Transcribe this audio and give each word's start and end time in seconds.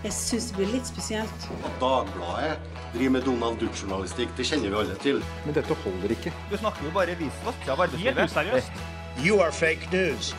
Jeg 0.00 0.12
syns 0.16 0.46
det 0.48 0.56
blir 0.56 0.70
litt 0.72 0.88
spesielt. 0.88 1.46
At 1.60 1.74
Dagbladet 1.82 2.54
driver 2.94 3.12
med 3.18 3.26
Donald 3.28 3.60
Duck-journalistikk, 3.60 4.32
det 4.38 4.46
kjenner 4.48 4.72
vi 4.72 4.78
alle 4.80 4.96
til. 5.04 5.20
Men 5.44 5.56
dette 5.58 5.76
holder 5.84 6.14
ikke. 6.16 6.32
Du 6.48 6.56
snakker 6.56 6.88
jo 6.88 6.92
bare 6.94 7.16
visvask 7.20 7.68
av 7.68 7.84
arbeidslivet. 7.84 8.16
Helt 8.16 8.32
useriøst. 8.32 8.84
You 9.20 9.42
are 9.44 9.52
fake 9.52 9.90
news. 9.92 10.32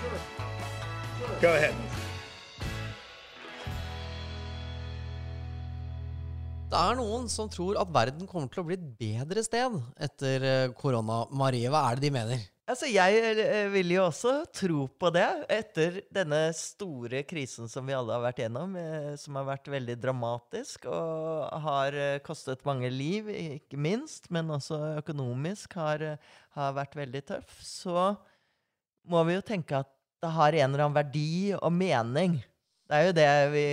Go 1.44 1.54
ahead. 1.54 1.78
Det 6.71 6.80
er 6.80 6.96
noen 6.96 7.28
som 7.30 7.50
tror 7.52 7.78
at 7.82 7.89
verden 7.91 8.28
kommer 8.32 8.50
til 8.50 8.64
å 8.64 8.66
bli 8.66 8.80
et 8.80 8.89
bedre 8.98 9.43
sted 9.43 9.78
etter 10.00 10.46
eh, 10.48 10.70
korona. 10.73 11.25
Marie, 11.36 11.68
hva 11.70 11.84
er 11.89 12.00
det 12.00 12.07
de 12.07 12.16
mener? 12.16 12.46
Altså, 12.72 12.88
Jeg 12.88 13.18
eh, 13.36 13.68
vil 13.74 13.90
jo 13.98 14.06
også 14.06 14.46
tro 14.56 14.86
på 14.96 15.10
det, 15.12 15.26
etter 15.52 15.98
denne 16.14 16.54
store 16.56 17.20
krisen 17.28 17.68
som 17.68 17.84
vi 17.84 17.96
alle 17.98 18.14
har 18.16 18.21
vært 18.24 18.38
gjennom, 18.46 18.78
eh, 18.80 19.10
som 19.20 19.36
har 19.36 19.50
vært 19.50 19.68
veldig 19.74 19.98
dramatisk 20.00 20.88
og 20.88 21.50
har 21.65 21.98
eh, 22.00 22.21
kostet 22.24 22.64
mange 22.64 22.88
liv, 22.93 23.28
ikke 23.28 23.76
minst, 23.76 24.29
men 24.32 24.54
også 24.56 24.79
økonomisk 25.02 25.76
har, 25.82 26.06
har 26.56 26.78
vært 26.78 26.96
veldig 27.02 27.24
tøff. 27.34 27.57
Så 27.60 28.14
må 29.12 29.26
vi 29.28 29.36
jo 29.36 29.43
tenke 29.51 29.82
at 29.84 29.92
det 30.24 30.32
har 30.32 30.56
en 30.62 30.70
eller 30.70 30.86
annen 30.86 31.00
verdi 31.01 31.51
og 31.57 31.76
mening. 31.76 32.40
Det 32.88 32.95
er 32.95 33.09
jo 33.09 33.17
det 33.17 33.28
vi 33.52 33.66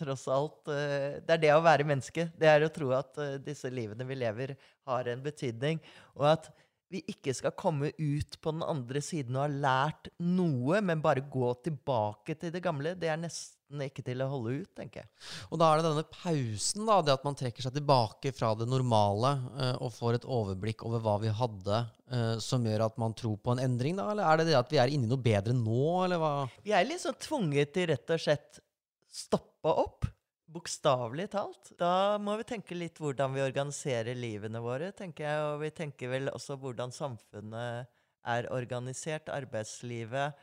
tross 0.00 0.24
alt 0.32 0.68
Det 0.68 1.32
er 1.34 1.44
det 1.44 1.52
å 1.52 1.62
være 1.64 1.84
menneske. 1.88 2.30
Det 2.40 2.48
er 2.48 2.64
å 2.64 2.72
tro 2.72 2.92
at 2.96 3.20
disse 3.44 3.68
livene 3.72 4.08
vi 4.08 4.16
lever, 4.20 4.56
har 4.88 5.12
en 5.12 5.28
betydning. 5.28 5.80
Og 6.16 6.28
at 6.32 6.52
vi 6.90 7.04
ikke 7.12 7.32
skal 7.36 7.54
komme 7.58 7.92
ut 7.94 8.36
på 8.42 8.52
den 8.52 8.64
andre 8.66 9.00
siden 9.04 9.36
og 9.38 9.44
ha 9.44 9.50
lært 9.50 10.10
noe, 10.26 10.80
men 10.82 11.02
bare 11.02 11.22
gå 11.22 11.52
tilbake 11.62 12.34
til 12.38 12.52
det 12.54 12.62
gamle. 12.64 12.96
Det 12.98 13.12
er 13.12 13.20
nesten 13.20 13.84
ikke 13.84 14.02
til 14.02 14.24
å 14.24 14.28
holde 14.32 14.56
ut, 14.64 14.70
tenker 14.74 15.04
jeg. 15.04 15.10
Og 15.54 15.60
da 15.62 15.68
er 15.70 15.78
det 15.78 15.86
denne 15.86 16.04
pausen, 16.10 16.82
da, 16.88 16.98
det 17.06 17.14
at 17.14 17.26
man 17.28 17.38
trekker 17.38 17.62
seg 17.62 17.76
tilbake 17.76 18.34
fra 18.34 18.50
det 18.58 18.66
normale 18.66 19.36
eh, 19.54 19.76
og 19.78 19.94
får 19.94 20.18
et 20.18 20.26
overblikk 20.26 20.82
over 20.88 21.04
hva 21.04 21.16
vi 21.22 21.30
hadde, 21.40 21.82
eh, 22.10 22.34
som 22.42 22.66
gjør 22.66 22.88
at 22.88 22.98
man 23.02 23.14
tror 23.14 23.38
på 23.38 23.54
en 23.54 23.62
endring, 23.62 23.94
da? 24.00 24.08
Eller 24.10 24.26
er 24.26 24.42
det 24.42 24.50
det 24.50 24.58
at 24.58 24.74
vi 24.74 24.82
er 24.82 24.90
inne 24.90 25.06
i 25.06 25.12
noe 25.12 25.22
bedre 25.22 25.54
nå, 25.54 25.84
eller 26.08 26.18
hva? 26.18 26.34
Vi 26.66 26.74
er 26.74 26.90
liksom 26.90 27.14
tvunget 27.22 27.76
til 27.76 27.92
rett 27.92 28.16
og 28.16 28.26
slett 28.26 28.64
stoppe 29.10 29.78
opp. 29.86 30.10
Bokstavelig 30.50 31.28
talt. 31.30 31.72
Da 31.78 32.18
må 32.18 32.34
vi 32.40 32.46
tenke 32.48 32.74
litt 32.74 32.98
hvordan 32.98 33.36
vi 33.36 33.42
organiserer 33.44 34.18
livene 34.18 34.62
våre, 34.64 34.90
tenker 34.96 35.26
jeg. 35.26 35.48
Og 35.52 35.60
vi 35.62 35.70
tenker 35.76 36.10
vel 36.10 36.30
også 36.32 36.58
hvordan 36.58 36.94
samfunnet 36.94 37.90
er 38.30 38.48
organisert, 38.52 39.30
arbeidslivet. 39.32 40.38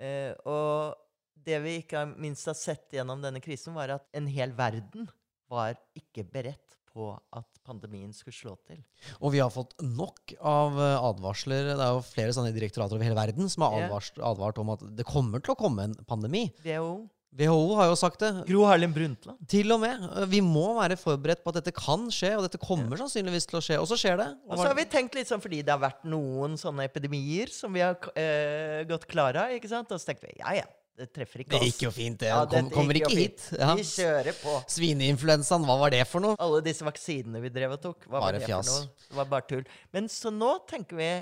Eh, 0.00 0.32
og 0.48 0.96
det 1.44 1.58
vi 1.64 1.78
ikke 1.82 2.06
minst 2.16 2.48
har 2.48 2.56
sett 2.58 2.96
gjennom 2.96 3.22
denne 3.22 3.42
krisen, 3.44 3.76
var 3.76 3.98
at 3.98 4.08
en 4.16 4.30
hel 4.30 4.54
verden 4.56 5.10
var 5.52 5.76
ikke 5.98 6.24
beredt 6.32 6.78
på 6.92 7.08
at 7.12 7.48
pandemien 7.64 8.12
skulle 8.12 8.36
slå 8.36 8.52
til. 8.68 8.82
Og 9.20 9.32
vi 9.34 9.40
har 9.40 9.52
fått 9.52 9.74
nok 9.84 10.34
av 10.38 10.76
eh, 10.76 11.08
advarsler. 11.12 11.72
Det 11.72 11.80
er 11.80 11.96
jo 11.96 12.04
flere 12.04 12.34
sånne 12.36 12.52
direktorater 12.56 12.96
over 12.96 13.06
hele 13.06 13.18
verden 13.18 13.52
som 13.52 13.66
har 13.66 13.82
advart, 13.84 14.20
advart 14.32 14.60
om 14.62 14.72
at 14.76 14.84
det 14.96 15.08
kommer 15.08 15.42
til 15.42 15.54
å 15.54 15.60
komme 15.60 15.88
en 15.88 15.98
pandemi. 16.08 16.46
WHO. 16.64 17.02
WHO 17.32 17.76
har 17.78 17.86
jo 17.88 17.94
sagt 17.96 18.20
det. 18.20 18.28
Gro 18.48 18.66
Harlem 18.68 18.92
Brundtland. 18.92 19.38
Til 19.48 19.72
og 19.72 19.80
med. 19.80 20.02
Vi 20.28 20.42
må 20.44 20.66
være 20.76 20.98
forberedt 21.00 21.40
på 21.40 21.48
at 21.52 21.62
dette 21.62 21.72
kan 21.72 22.04
skje, 22.12 22.34
og 22.36 22.44
dette 22.44 22.60
kommer 22.60 23.00
sannsynligvis 23.00 23.48
til 23.48 23.56
å 23.56 23.62
skje. 23.64 23.78
Og 23.80 23.88
så 23.88 23.96
skjer 24.00 24.20
det. 24.20 24.28
Og 24.50 24.60
så 24.60 24.66
har 24.68 24.76
vi 24.76 24.84
tenkt 24.92 25.16
litt 25.16 25.30
sånn 25.30 25.40
fordi 25.40 25.62
det 25.64 25.72
har 25.72 25.80
vært 25.80 26.04
noen 26.04 26.58
sånne 26.60 26.84
epidemier 26.90 27.52
som 27.52 27.72
vi 27.72 27.80
har 27.84 27.96
eh, 28.20 28.84
gått 28.90 29.08
klar 29.08 29.38
av, 29.46 29.56
ikke 29.56 29.70
sant? 29.72 29.88
Og 29.94 30.02
så 30.02 30.12
tenkte 30.12 30.28
vi 30.28 30.36
ja 30.42 30.58
ja, 30.60 30.68
det 31.00 31.08
treffer 31.16 31.46
ikke 31.46 31.56
oss. 31.56 31.64
Det 31.64 31.72
gikk 31.72 31.82
jo 31.86 31.94
fint, 31.96 32.20
det. 32.20 32.28
Ja, 32.34 32.44
Kom, 32.52 32.68
kommer 32.74 33.00
ikke 33.00 33.14
hit. 33.16 33.48
Ja. 33.56 33.72
Vi 33.80 33.88
kjører 33.88 34.36
på. 34.42 34.58
Svineinfluensaen, 34.76 35.64
hva 35.64 35.80
var 35.86 35.96
det 35.96 36.04
for 36.10 36.24
noe? 36.24 36.36
Alle 36.42 36.60
disse 36.68 36.84
vaksinene 36.84 37.40
vi 37.40 37.52
drev 37.54 37.78
og 37.78 37.84
tok, 37.88 38.08
hva 38.12 38.26
var 38.26 38.36
det 38.36 38.44
fjas. 38.44 38.68
for 38.68 38.90
noe? 38.90 39.06
Det 39.08 39.20
var 39.22 39.30
bare 39.32 39.48
tull. 39.48 39.64
Men 39.96 40.12
så 40.12 40.34
nå 40.34 40.58
tenker 40.68 41.00
vi 41.00 41.12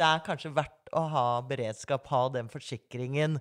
det 0.00 0.06
er 0.08 0.22
kanskje 0.24 0.54
verdt 0.56 0.94
å 0.96 1.02
ha 1.12 1.24
beredskap, 1.44 2.06
ha 2.08 2.22
den 2.32 2.46
forsikringen 2.48 3.36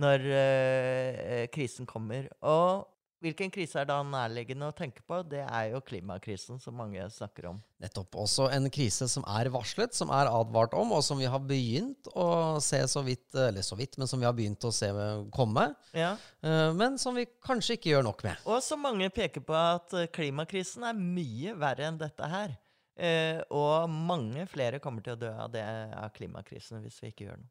når 0.00 0.28
uh, 0.30 1.42
krisen 1.54 1.88
kommer. 1.88 2.30
Og 2.46 2.86
hvilken 3.18 3.50
krise 3.50 3.80
er 3.80 3.86
da 3.88 3.96
nærliggende 4.06 4.68
å 4.70 4.74
tenke 4.76 5.02
på? 5.02 5.16
Det 5.26 5.40
er 5.42 5.72
jo 5.72 5.80
klimakrisen, 5.82 6.60
som 6.62 6.76
mange 6.78 7.02
snakker 7.10 7.48
om. 7.50 7.56
Nettopp. 7.82 8.14
Også 8.22 8.46
en 8.54 8.68
krise 8.70 9.08
som 9.10 9.24
er 9.26 9.50
varslet, 9.50 9.96
som 9.96 10.12
er 10.14 10.30
advart 10.30 10.76
om, 10.78 10.92
og 10.94 11.02
som 11.02 11.18
vi 11.18 11.26
har 11.26 11.42
begynt 11.42 12.06
å 12.14 12.28
se 12.62 12.78
så 12.86 13.02
vidt, 13.06 13.26
eller 13.34 13.66
så 13.66 13.78
vidt, 13.78 13.98
men 13.98 14.10
som 14.10 14.22
vi 14.22 14.28
har 14.28 14.36
begynt 14.38 14.62
å 14.62 14.72
se 14.74 14.92
komme. 15.34 15.66
Ja. 15.98 16.14
Uh, 16.44 16.70
Men 16.78 16.98
som 17.02 17.18
vi 17.18 17.26
kanskje 17.42 17.74
ikke 17.74 17.96
gjør 17.96 18.06
nok 18.06 18.22
med. 18.28 18.46
Og 18.46 18.62
som 18.62 18.86
mange 18.86 19.10
peker 19.10 19.42
på 19.42 19.56
at 19.58 19.98
eh, 19.98 20.10
klimakrisen 20.14 20.86
er 20.86 20.94
mye 20.98 21.58
verre 21.58 21.90
enn 21.90 21.98
dette 21.98 22.30
her. 22.30 22.54
Uh, 22.98 23.42
og 23.54 23.90
mange 23.90 24.46
flere 24.50 24.78
kommer 24.82 25.02
til 25.02 25.18
å 25.18 25.22
dø 25.26 25.34
av 25.34 25.50
det 25.54 25.66
av 25.66 26.10
klimakrisen 26.14 26.82
hvis 26.86 27.02
vi 27.02 27.10
ikke 27.10 27.32
gjør 27.32 27.42
noe. 27.42 27.50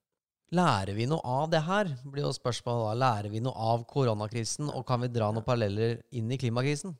Lærer 0.55 0.95
vi 0.95 1.03
noe 1.11 1.19
av 1.27 1.49
det 1.51 1.59
her? 1.65 1.89
blir 2.07 2.23
jo 2.23 2.31
spørsmålet 2.31 2.85
da. 2.85 2.97
Lærer 3.01 3.33
vi 3.33 3.41
noe 3.43 3.51
av 3.73 3.83
koronakrisen, 3.89 4.69
og 4.71 4.85
kan 4.87 5.01
vi 5.03 5.09
dra 5.11 5.27
noen 5.33 5.43
paralleller 5.43 5.97
inn 6.15 6.29
i 6.31 6.37
klimakrisen? 6.39 6.93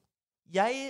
Jeg 0.52 0.90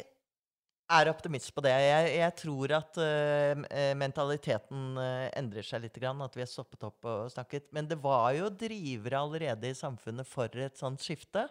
er 0.87 1.11
optimist 1.11 1.51
på 1.53 1.61
det. 1.61 1.75
Jeg, 1.83 2.13
jeg 2.17 2.35
tror 2.41 2.73
at 2.79 2.97
eh, 3.03 3.93
mentaliteten 3.99 4.97
uh, 4.97 5.27
endrer 5.37 5.65
seg 5.67 5.83
litt. 5.83 5.99
Grann, 6.01 6.23
at 6.25 6.37
vi 6.37 6.41
har 6.41 6.49
stoppet 6.49 6.87
opp 6.87 7.05
og 7.05 7.29
snakket. 7.33 7.69
Men 7.77 7.89
det 7.91 7.99
var 8.01 8.31
jo 8.37 8.49
drivere 8.49 9.21
allerede 9.21 9.69
i 9.69 9.77
samfunnet 9.77 10.29
for 10.29 10.49
et 10.57 10.81
sånt 10.81 11.03
skifte. 11.03 11.45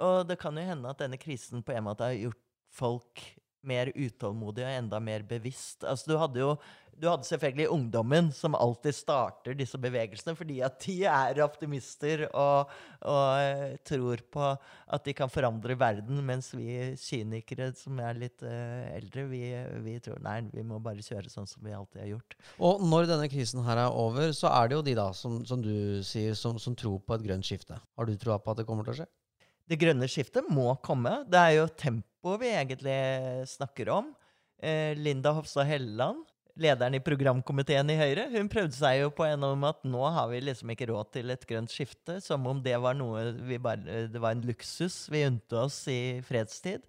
Og 0.00 0.22
det 0.30 0.38
kan 0.40 0.56
jo 0.56 0.64
hende 0.64 0.88
at 0.88 1.02
denne 1.02 1.20
krisen 1.20 1.60
på 1.60 1.76
en 1.76 1.88
måte 1.90 2.08
har 2.08 2.16
gjort 2.16 2.40
folk 2.72 3.24
mer 3.68 3.92
utålmodig 3.94 4.66
og 4.66 4.74
enda 4.74 5.00
mer 5.02 5.24
bevisst. 5.28 5.84
Altså, 5.84 6.12
du 6.12 6.20
hadde 6.20 6.44
jo 6.44 6.52
du 6.98 7.06
hadde 7.06 7.26
selvfølgelig 7.28 7.68
ungdommen, 7.70 8.30
som 8.34 8.56
alltid 8.58 8.96
starter 8.96 9.54
disse 9.58 9.78
bevegelsene, 9.78 10.34
fordi 10.38 10.58
at 10.66 10.78
de 10.82 10.96
er 11.06 11.40
optimister 11.44 12.24
og, 12.28 12.72
og 13.06 13.26
eh, 13.38 13.76
tror 13.86 14.24
på 14.32 14.48
at 14.48 15.04
de 15.06 15.14
kan 15.14 15.30
forandre 15.30 15.76
verden, 15.78 16.18
mens 16.26 16.50
vi 16.56 16.96
kynikere 16.98 17.70
som 17.78 18.00
er 18.02 18.18
litt 18.18 18.42
uh, 18.42 18.88
eldre, 18.96 19.26
vi, 19.30 19.42
vi 19.84 19.98
tror 20.02 20.18
nei, 20.24 20.40
vi 20.50 20.64
må 20.66 20.80
bare 20.82 21.04
kjøre 21.04 21.30
sånn 21.30 21.46
som 21.46 21.62
vi 21.62 21.76
alltid 21.76 22.02
har 22.02 22.10
gjort. 22.14 22.38
Og 22.64 22.82
når 22.82 23.10
denne 23.12 23.30
krisen 23.30 23.62
her 23.66 23.84
er 23.84 23.94
over, 23.94 24.32
så 24.36 24.50
er 24.50 24.70
det 24.70 24.78
jo 24.78 24.84
de 24.88 24.96
da, 24.98 25.10
som, 25.14 25.42
som 25.46 25.62
du 25.62 26.00
sier, 26.06 26.34
som, 26.38 26.58
som 26.58 26.76
tror 26.78 26.98
på 27.04 27.18
et 27.18 27.26
grønt 27.28 27.46
skifte. 27.46 27.78
Har 27.78 28.08
du 28.08 28.16
troa 28.18 28.40
på 28.42 28.54
at 28.54 28.62
det 28.62 28.66
kommer 28.68 28.88
til 28.88 28.96
å 28.96 29.00
skje? 29.02 29.10
Det 29.68 29.76
grønne 29.76 30.08
skiftet 30.08 30.48
må 30.48 30.72
komme. 30.84 31.22
Det 31.28 31.40
er 31.40 31.54
jo 31.58 31.68
tempoet 31.76 32.40
vi 32.40 32.52
egentlig 32.54 32.98
snakker 33.50 33.90
om. 33.92 34.14
Eh, 34.64 34.96
Linda 34.96 35.34
Hofstad 35.36 35.68
Helleland, 35.68 36.24
lederen 36.58 36.96
i 36.96 37.02
programkomiteen 37.04 37.92
i 37.92 37.98
Høyre, 37.98 38.24
hun 38.32 38.48
prøvde 38.50 38.74
seg 38.74 39.02
jo 39.02 39.10
på 39.14 39.26
en 39.28 39.44
om 39.46 39.66
at 39.68 39.84
nå 39.86 40.00
har 40.14 40.30
vi 40.32 40.40
liksom 40.42 40.72
ikke 40.72 40.88
råd 40.90 41.12
til 41.14 41.34
et 41.34 41.44
grønt 41.46 41.70
skifte, 41.70 42.16
som 42.24 42.48
om 42.50 42.62
det 42.64 42.74
var 42.82 42.96
noe 42.98 43.28
vi 43.46 43.60
bare, 43.62 44.08
det 44.10 44.22
var 44.22 44.34
en 44.34 44.42
luksus 44.48 45.04
vi 45.12 45.26
unnte 45.28 45.60
oss 45.60 45.82
i 45.92 46.18
fredstid, 46.26 46.88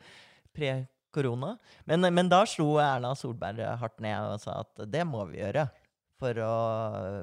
pre-korona. 0.55 1.53
Men, 1.85 2.07
men 2.15 2.31
da 2.31 2.41
slo 2.49 2.79
Erna 2.81 3.11
Solberg 3.19 3.61
hardt 3.83 4.01
ned 4.01 4.33
og 4.33 4.41
sa 4.41 4.61
at 4.63 4.87
det 4.89 5.05
må 5.05 5.27
vi 5.29 5.43
gjøre. 5.43 5.67
For, 6.19 6.35
å, 6.43 6.55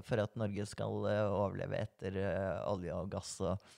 for 0.08 0.22
at 0.22 0.38
Norge 0.40 0.64
skal 0.70 1.02
eh, 1.10 1.26
overleve 1.28 1.82
etter 1.82 2.14
eh, 2.16 2.62
olje 2.64 2.94
og 2.96 3.10
gass 3.12 3.34
og, 3.44 3.74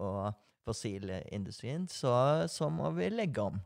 og 0.00 0.30
fossilindustrien, 0.66 1.86
så, 1.90 2.14
så 2.50 2.70
må 2.72 2.90
vi 2.96 3.10
legge 3.12 3.44
om. 3.50 3.60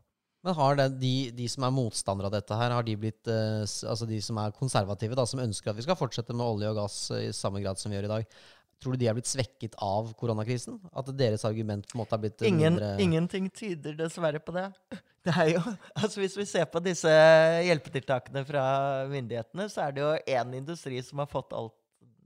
Men 0.45 0.55
har 0.55 0.77
det, 0.79 0.85
de, 1.01 1.13
de 1.35 1.47
som 1.49 1.65
er 1.65 1.73
motstandere 1.75 2.29
av 2.29 2.35
dette 2.37 2.57
her, 2.59 2.71
har 2.71 2.85
de 2.85 2.93
blitt 2.99 3.27
eh, 3.31 3.63
Altså 3.65 4.05
de 4.07 4.19
som 4.23 4.37
er 4.39 4.53
konservative, 4.55 5.17
da, 5.17 5.25
som 5.27 5.41
ønsker 5.43 5.73
at 5.73 5.79
vi 5.79 5.83
skal 5.83 5.97
fortsette 5.99 6.35
med 6.35 6.45
olje 6.45 6.69
og 6.71 6.77
gass 6.77 6.99
i 7.17 7.25
samme 7.35 7.59
grad 7.63 7.81
som 7.81 7.91
vi 7.91 7.97
gjør 7.97 8.07
i 8.07 8.13
dag, 8.13 8.37
tror 8.77 8.93
du 8.93 9.01
de 9.01 9.09
er 9.09 9.17
blitt 9.17 9.29
svekket 9.29 9.75
av 9.83 10.13
koronakrisen? 10.19 10.77
At 10.95 11.09
deres 11.17 11.43
argument 11.47 11.87
på 11.89 11.97
en 11.97 12.03
måte 12.03 12.15
er 12.15 12.23
blitt 12.23 12.45
Ingen, 12.45 12.77
mindre 12.77 12.93
Ingenting 13.03 13.49
tyder 13.51 13.97
dessverre 13.97 14.41
på 14.43 14.55
det. 14.55 14.69
Det 15.27 15.33
er 15.35 15.49
jo, 15.57 15.61
altså 15.91 16.21
Hvis 16.21 16.37
vi 16.39 16.45
ser 16.47 16.67
på 16.71 16.79
disse 16.79 17.11
hjelpetiltakene 17.67 18.45
fra 18.47 18.61
myndighetene, 19.11 19.65
så 19.67 19.83
er 19.83 19.95
det 19.97 20.05
jo 20.05 20.11
én 20.37 20.53
industri 20.55 21.01
som 21.03 21.19
har 21.19 21.27
fått 21.27 21.51
alt, 21.57 21.75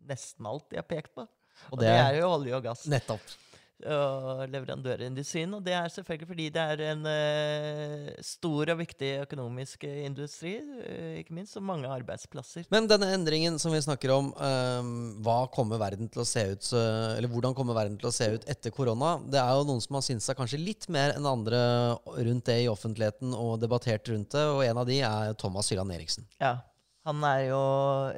nesten 0.05 0.45
alt 0.45 0.67
de 0.69 0.77
har 0.77 0.85
pekt 0.85 1.15
på. 1.17 1.25
Og, 1.71 1.79
det, 1.81 1.89
er 1.89 2.19
jo 2.19 2.29
olje 2.29 2.53
og 2.59 2.67
gass. 2.67 2.83
Nettopp. 2.91 3.33
Og 3.81 4.43
leverandørindustrien. 4.51 5.53
Og 5.57 5.63
det 5.65 5.73
er 5.77 5.91
selvfølgelig 5.91 6.29
fordi 6.29 6.47
det 6.53 6.61
er 6.73 6.83
en 6.91 7.05
uh, 7.07 8.09
stor 8.25 8.73
og 8.73 8.79
viktig 8.81 9.11
økonomisk 9.25 9.85
eh, 9.87 10.03
industri, 10.05 10.55
uh, 10.61 11.19
ikke 11.21 11.35
minst, 11.37 11.57
og 11.57 11.65
mange 11.67 11.89
arbeidsplasser. 11.89 12.67
Men 12.73 12.89
denne 12.89 13.11
endringen 13.15 13.59
som 13.61 13.73
vi 13.73 13.81
snakker 13.83 14.13
om, 14.15 14.31
um, 14.37 15.29
kommer 15.51 15.81
ut 15.81 16.73
Eller 16.73 17.27
hvordan 17.27 17.53
kommer 17.53 17.75
verden 17.75 17.97
til 17.97 18.09
å 18.09 18.13
se 18.13 18.27
ut 18.35 18.47
etter 18.49 18.71
korona? 18.71 19.17
Det 19.25 19.39
er 19.39 19.51
jo 19.57 19.67
noen 19.67 19.81
som 19.83 19.97
har 19.97 20.05
syntes 20.05 20.27
seg 20.29 20.37
kanskje 20.37 20.61
litt 20.61 20.87
mer 20.89 21.15
enn 21.15 21.27
andre 21.27 21.61
rundt 22.05 22.45
det 22.45 22.61
i 22.63 22.69
offentligheten 22.71 23.33
og 23.37 23.59
debattert 23.61 24.07
rundt 24.09 24.31
det, 24.35 24.45
og 24.45 24.63
en 24.65 24.81
av 24.81 24.87
de 24.87 24.99
er 25.05 25.33
Thomas 25.39 25.71
Hylland 25.71 25.93
Eriksen. 25.95 26.27
Ja. 26.41 26.59
Han 27.07 27.23
er 27.25 27.47
jo 27.49 27.61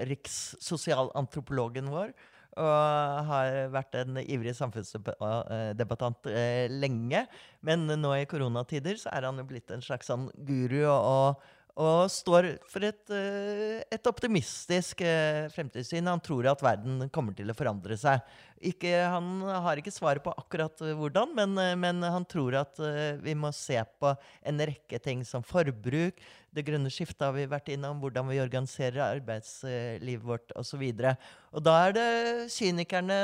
rikssosialantropologen 0.09 1.87
vår. 1.93 2.11
Og 2.59 3.25
har 3.29 3.71
vært 3.73 3.97
en 4.01 4.19
ivrig 4.21 4.53
samfunnsdebattant 4.57 6.29
eh, 6.31 6.69
lenge. 6.71 7.25
Men 7.65 7.87
nå 7.87 8.13
i 8.17 8.29
koronatider 8.29 8.99
så 9.01 9.11
er 9.13 9.27
han 9.29 9.41
jo 9.41 9.47
blitt 9.49 9.73
en 9.73 9.83
slags 9.83 10.11
sånn 10.11 10.29
guru 10.47 10.81
og, 10.89 11.43
og 11.73 12.05
står 12.13 12.51
for 12.69 12.85
et, 12.85 13.01
eh, 13.09 13.81
et 13.89 14.09
optimistisk 14.09 15.01
eh, 15.01 15.49
fremtidssyn. 15.49 16.05
Han 16.05 16.21
tror 16.21 16.51
at 16.51 16.61
verden 16.61 17.07
kommer 17.09 17.33
til 17.33 17.49
å 17.49 17.55
forandre 17.57 17.97
seg. 17.97 18.21
Ikke, 18.63 18.91
han 19.09 19.41
har 19.41 19.81
ikke 19.81 19.91
svaret 19.91 20.23
på 20.23 20.35
akkurat 20.37 20.83
eh, 20.85 20.93
hvordan, 20.99 21.33
men, 21.33 21.57
men, 21.81 22.05
han 22.05 22.27
tror 22.29 22.59
at 22.61 22.77
vi 23.23 23.33
må 23.33 23.49
se 23.57 23.79
på 23.99 24.13
en 24.45 24.61
rekke 24.69 25.01
ting 25.01 25.25
som 25.25 25.41
forbruk, 25.41 26.21
det 26.53 26.67
grønne 26.67 26.93
skiftet 26.93 27.25
har 27.25 27.33
vi 27.33 27.49
vært 27.49 27.73
innom, 27.73 27.97
hvordan 28.03 28.29
vi 28.29 28.41
organiserer 28.43 29.01
arbeidslivet 29.07 30.27
vårt 30.29 30.53
osv. 30.59 30.83
Og, 30.93 31.29
og 31.57 31.65
da 31.65 31.77
er 31.87 31.97
det 31.97 32.09
kynikerne, 32.53 33.17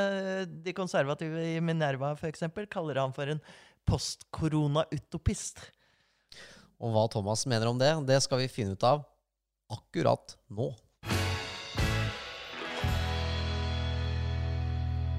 de 0.66 0.74
konservative 0.74 1.52
i 1.54 1.60
Minerva 1.62 2.16
f.eks., 2.18 2.50
kaller 2.74 2.98
han 2.98 3.14
for 3.14 3.30
en 3.30 3.44
postkorona-utopist. 3.86 5.70
Og 6.80 6.94
hva 6.96 7.08
Thomas 7.12 7.44
mener 7.50 7.68
om 7.68 7.80
det, 7.80 7.92
det 8.08 8.22
skal 8.24 8.40
vi 8.40 8.52
finne 8.52 8.78
ut 8.78 8.86
av 8.88 9.04
akkurat 9.70 10.38
nå. 10.56 10.72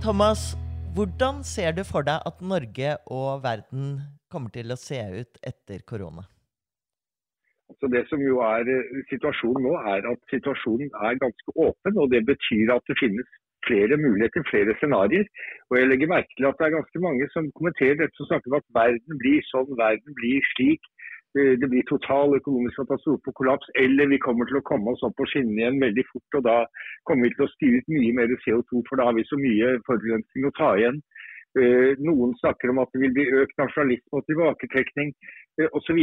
Thomas, 0.01 0.55
hvordan 0.97 1.43
ser 1.45 1.77
du 1.77 1.83
for 1.85 2.07
deg 2.09 2.25
at 2.25 2.41
Norge 2.41 2.95
og 3.13 3.43
verden 3.45 3.99
kommer 4.33 4.53
til 4.55 4.73
å 4.73 4.79
se 4.81 4.97
ut 4.97 5.43
etter 5.45 5.85
korona? 5.85 6.25
Så 7.79 7.91
det 7.93 8.07
som 8.09 8.23
jo 8.25 8.41
er 8.43 8.67
eh, 8.67 9.05
Situasjonen 9.13 9.69
nå 9.69 9.77
er 9.93 10.09
at 10.11 10.33
situasjonen 10.33 10.89
er 11.07 11.21
ganske 11.21 11.55
åpen. 11.55 12.01
og 12.01 12.11
Det 12.11 12.25
betyr 12.27 12.73
at 12.75 12.89
det 12.89 12.97
finnes 12.99 13.29
flere 13.69 14.01
muligheter, 14.01 14.43
flere 14.51 14.75
scenarioer. 14.81 15.29
Og 15.71 15.79
jeg 15.79 15.91
legger 15.91 16.11
merke 16.15 16.33
til 16.35 16.49
at 16.49 16.59
det 16.59 16.67
er 16.67 16.77
ganske 16.79 17.05
mange 17.05 17.29
som 17.35 17.53
kommenterer 17.59 18.01
dette 18.01 18.19
som 18.19 18.31
snakker 18.31 18.51
om 18.51 18.59
at 18.59 18.69
verden 18.81 19.21
blir 19.23 19.45
sånn, 19.53 19.71
verden 19.85 20.17
blir 20.19 20.51
slik. 20.55 20.89
Det 21.35 21.69
blir 21.71 21.85
total 21.87 22.33
økonomisk 22.35 22.81
katastrofe 22.81 23.31
og 23.31 23.37
kollaps, 23.39 23.69
eller 23.83 24.09
vi 24.11 24.19
kommer 24.25 24.49
til 24.51 24.59
å 24.59 24.67
komme 24.71 24.91
oss 24.91 25.05
opp 25.07 25.15
på 25.21 25.29
skinnene 25.31 25.61
igjen 25.63 25.83
veldig 25.85 26.05
fort. 26.09 26.39
og 26.39 26.43
Da 26.49 26.57
kommer 27.07 27.29
vi 27.29 27.35
til 27.37 27.47
å 27.47 27.53
styre 27.55 27.79
ut 27.79 27.93
mye 27.95 28.17
mer 28.19 28.35
CO2, 28.45 28.83
for 28.89 28.99
da 28.99 29.07
har 29.09 29.15
vi 29.15 29.27
så 29.29 29.39
mye 29.39 29.77
forurensning 29.87 30.49
å 30.49 30.57
ta 30.59 30.73
igjen. 30.81 30.99
Eh, 31.59 31.93
noen 31.99 32.37
snakker 32.39 32.71
om 32.71 32.79
at 32.79 32.93
det 32.95 33.01
vil 33.03 33.15
bli 33.17 33.25
økt 33.43 33.57
nasjonalisme 33.59 34.21
og 34.21 34.27
tilbaketrekning 34.29 35.15
osv. 35.77 35.99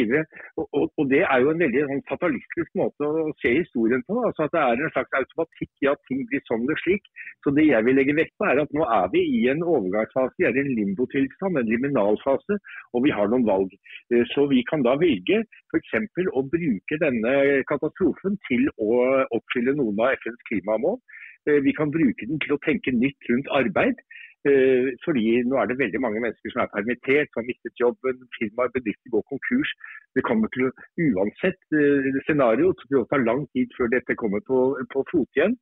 Og, 0.57 0.65
og, 0.75 0.85
og 0.97 1.05
det 1.11 1.21
er 1.23 1.41
jo 1.41 1.51
en 1.51 1.61
veldig 1.61 1.83
sånn, 1.89 2.03
fatalistisk 2.09 2.73
måte 2.79 3.07
å 3.07 3.29
se 3.41 3.53
historien 3.55 4.03
på. 4.07 4.17
altså 4.27 4.45
At 4.45 4.55
det 4.55 4.63
er 4.63 4.83
en 4.83 4.93
slags 4.93 5.17
automatikk 5.21 5.85
i 5.85 5.89
at 5.91 6.03
ting 6.09 6.23
blir 6.29 6.43
sånn 6.49 6.65
eller 6.65 6.81
slik. 6.83 7.07
Så 7.45 7.53
det 7.55 7.67
jeg 7.69 7.87
vil 7.87 7.97
legge 7.99 8.17
vekt 8.17 8.35
på 8.37 8.49
er 8.49 8.61
at 8.63 8.75
nå 8.75 8.87
er 8.97 9.07
vi 9.13 9.23
i 9.39 9.43
en 9.53 9.63
overgangsfase, 9.63 10.35
vi 10.37 10.49
er 10.49 10.57
i 10.57 10.63
en 10.65 10.73
limbotilstand, 10.81 11.61
en 11.61 11.71
liminalfase, 11.71 12.59
og 12.93 13.05
vi 13.05 13.15
har 13.15 13.31
noen 13.31 13.47
valg. 13.47 13.73
Eh, 14.13 14.25
så 14.33 14.47
vi 14.51 14.63
kan 14.69 14.85
da 14.85 14.97
velge 14.99 15.43
f.eks. 15.71 15.95
å 16.33 16.45
bruke 16.51 17.01
denne 17.03 17.37
katastrofen 17.71 18.37
til 18.49 18.67
å 18.77 18.91
oppfylle 19.37 19.77
noen 19.79 20.03
av 20.03 20.19
FNs 20.19 20.43
klimamål. 20.51 20.99
Eh, 21.47 21.59
vi 21.63 21.73
kan 21.77 21.91
bruke 21.93 22.27
den 22.27 22.39
til 22.43 22.55
å 22.55 22.61
tenke 22.65 22.93
nytt 22.93 23.31
rundt 23.31 23.51
arbeid. 23.55 23.99
Eh, 24.47 24.87
fordi 25.05 25.25
nå 25.49 25.57
er 25.59 25.67
det 25.69 25.79
veldig 25.81 25.99
mange 26.03 26.21
mennesker 26.23 26.53
som 26.53 26.61
er 26.63 26.73
permittert, 26.75 27.29
som 27.31 27.41
har 27.41 27.47
mistet 27.49 27.81
jobben, 27.81 28.19
firmaer, 28.37 28.71
bedrifter 28.75 29.13
går 29.15 29.25
konkurs. 29.31 29.71
Det 30.15 30.23
kommer 30.29 30.51
til 30.53 30.67
å, 30.67 30.71
uansett 31.07 31.59
uh, 31.75 32.19
scenario, 32.27 32.71
til 32.83 32.99
å 33.01 33.07
ta 33.11 33.19
lang 33.21 33.43
tid 33.57 33.73
før 33.77 33.91
dette 33.93 34.17
kommer 34.21 34.43
på, 34.49 34.59
på 34.93 35.03
fot 35.11 35.39
igjen. 35.39 35.57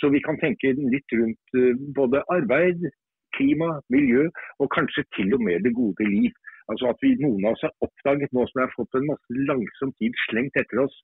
Så 0.00 0.10
vi 0.14 0.22
kan 0.24 0.40
tenke 0.42 0.74
litt 0.76 1.16
rundt 1.16 1.56
uh, 1.58 1.72
både 1.98 2.24
arbeid, 2.34 2.88
klima, 3.36 3.70
miljø 3.92 4.26
og 4.62 4.72
kanskje 4.74 5.06
til 5.16 5.36
og 5.36 5.44
med 5.46 5.64
det 5.66 5.74
gode 5.78 6.08
liv. 6.10 6.34
Altså 6.72 6.90
at 6.92 7.00
vi, 7.04 7.14
Noen 7.20 7.44
av 7.44 7.56
oss 7.56 7.64
har 7.66 7.74
oppdaget 7.84 8.32
nå 8.32 8.46
som 8.48 8.60
vi 8.60 8.66
har 8.66 8.76
fått 8.76 8.98
en 8.98 9.10
masse 9.12 9.40
langsom 9.50 9.92
tid 10.00 10.16
slengt 10.26 10.56
etter 10.60 10.84
oss, 10.86 10.94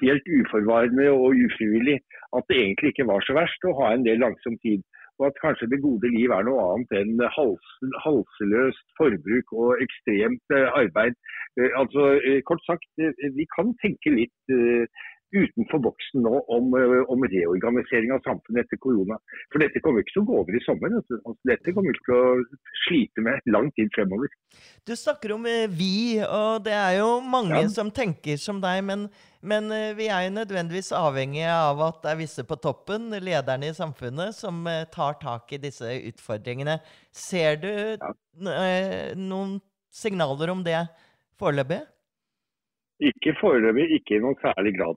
helt 0.00 0.28
uforvarende 0.38 1.10
og 1.12 1.34
ufrivillig, 1.36 1.98
at 2.36 2.46
det 2.48 2.60
egentlig 2.62 2.92
ikke 2.94 3.08
var 3.10 3.24
så 3.26 3.34
verst 3.36 3.66
å 3.68 3.74
ha 3.80 3.90
en 3.92 4.06
del 4.06 4.22
langsom 4.22 4.54
tid 4.62 4.84
og 5.18 5.26
at 5.30 5.40
kanskje 5.44 5.70
det 5.72 5.80
gode 5.86 6.08
liv 6.16 6.30
er 6.36 6.46
noe 6.46 6.64
annet 6.72 6.94
enn 7.00 7.24
hals, 7.36 7.68
halseløst 8.04 8.86
forbruk 8.98 9.52
og 9.62 9.82
ekstremt 9.84 10.56
eh, 10.56 10.68
arbeid. 10.82 11.16
Eh, 11.58 11.70
altså, 11.80 12.08
eh, 12.20 12.40
Kort 12.48 12.64
sagt, 12.68 12.88
vi 13.38 13.46
kan 13.56 13.72
tenke 13.82 14.12
litt 14.12 14.56
utenfor 15.34 15.82
boksen 15.82 16.22
nå 16.22 16.32
om, 16.54 16.74
om, 17.10 17.24
reorganisering 17.26 18.12
av 18.14 18.22
samfunnet 18.26 18.64
etter 18.64 18.80
korona. 18.82 19.18
For 19.52 19.62
dette 19.62 19.82
kommer 19.84 20.04
ikke 20.04 20.14
til 20.14 20.24
å 20.24 20.28
gå 20.30 20.40
over 20.42 20.58
i 20.58 20.62
sommer. 20.64 20.98
Altså, 21.00 21.36
dette 21.50 21.74
kommer 21.74 21.94
vi 21.94 22.02
til 22.06 22.16
å 22.16 22.58
slite 22.86 23.24
med 23.26 23.48
lang 23.50 23.70
tid 23.78 23.90
fremover. 23.96 24.30
Du 24.86 24.94
snakker 24.96 25.34
om 25.36 25.48
vi, 25.74 25.94
og 26.22 26.62
det 26.66 26.76
er 26.76 27.00
jo 27.00 27.16
mange 27.26 27.64
ja. 27.64 27.72
som 27.72 27.90
tenker 27.94 28.38
som 28.40 28.62
deg. 28.62 28.84
Men 28.86 29.08
men 29.46 29.70
eh, 29.70 29.92
vi 29.94 30.08
er 30.10 30.26
jo 30.26 30.34
nødvendigvis 30.34 30.90
avhengige 30.96 31.52
av 31.54 31.78
at 31.86 32.00
det 32.02 32.12
er 32.12 32.18
visse 32.18 32.44
på 32.46 32.56
toppen, 32.58 33.12
lederne 33.22 33.70
i 33.70 33.76
samfunnet, 33.76 34.34
som 34.34 34.64
eh, 34.66 34.86
tar 34.90 35.20
tak 35.22 35.52
i 35.54 35.60
disse 35.62 35.86
utfordringene. 36.10 36.80
Ser 37.14 37.60
du 37.62 37.70
ja. 37.70 38.10
noen 39.14 39.58
signaler 39.94 40.50
om 40.50 40.64
det 40.66 40.80
foreløpig? 41.38 41.84
Ikke 43.04 43.34
foreløpig, 43.40 43.90
ikke 43.98 44.16
i 44.16 44.20
noen 44.24 44.38
særlig 44.40 44.72
grad. 44.78 44.96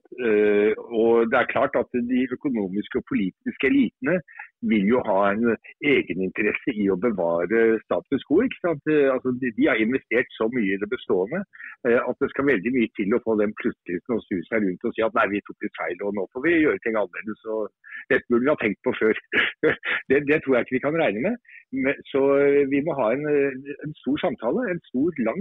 Og 0.95 1.25
det 1.27 1.35
er 1.39 1.49
klart 1.51 1.75
at 1.75 1.89
de 1.91 2.21
økonomiske 2.31 3.01
og 3.01 3.07
politiske 3.11 3.67
elitene 3.67 4.21
vil 4.67 4.87
jo 4.91 4.99
ha 5.07 5.19
en 5.31 5.53
egeninteresse 5.85 6.73
i 6.75 6.87
å 6.91 6.97
bevare 6.99 7.79
status 7.85 8.25
quo. 8.27 8.41
Altså, 8.43 9.33
de 9.39 9.67
har 9.67 9.79
investert 9.79 10.27
så 10.35 10.49
mye 10.51 10.75
i 10.75 10.79
det 10.81 10.89
bestående 10.91 11.41
eh, 11.87 11.99
at 11.99 12.19
det 12.19 12.31
skal 12.33 12.49
veldig 12.49 12.73
mye 12.75 12.91
til 12.97 13.15
å 13.15 13.21
få 13.23 13.37
dem 13.39 13.53
plutselig 13.61 14.01
til 14.03 14.17
å 14.17 14.21
snu 14.25 14.41
seg 14.49 14.65
rundt 14.65 14.87
og 14.87 14.95
si 14.95 15.05
at 15.05 15.15
nei, 15.15 15.27
vi 15.35 15.43
tok 15.47 15.65
litt 15.65 15.79
feil 15.79 16.03
og 16.07 16.17
nå 16.17 16.25
får 16.33 16.45
vi 16.45 16.57
gjøre 16.57 16.83
ting 16.83 16.99
annerledes. 16.99 17.45
og 17.53 17.69
Dette 18.11 18.27
burde 18.27 18.45
vi 18.45 18.53
ha 18.53 18.57
tenkt 18.63 18.81
på 18.87 18.95
før. 18.99 19.23
det, 20.11 20.21
det, 20.27 20.41
tror 20.43 20.57
jeg 20.57 20.67
ikke 20.67 20.77
vi 20.77 20.83
kan 20.87 20.99
regne 20.99 21.23
med. 21.23 22.03
Så 22.11 22.23
eh, 22.41 22.63
vi 22.71 22.83
må 22.83 22.97
ha 22.99 23.11
en, 23.15 23.25
eh, 23.31 23.75
en 23.85 23.95
stor 24.01 24.19
samtale, 24.25 24.67
en 24.67 24.83
stor, 24.89 25.23
lang 25.23 25.39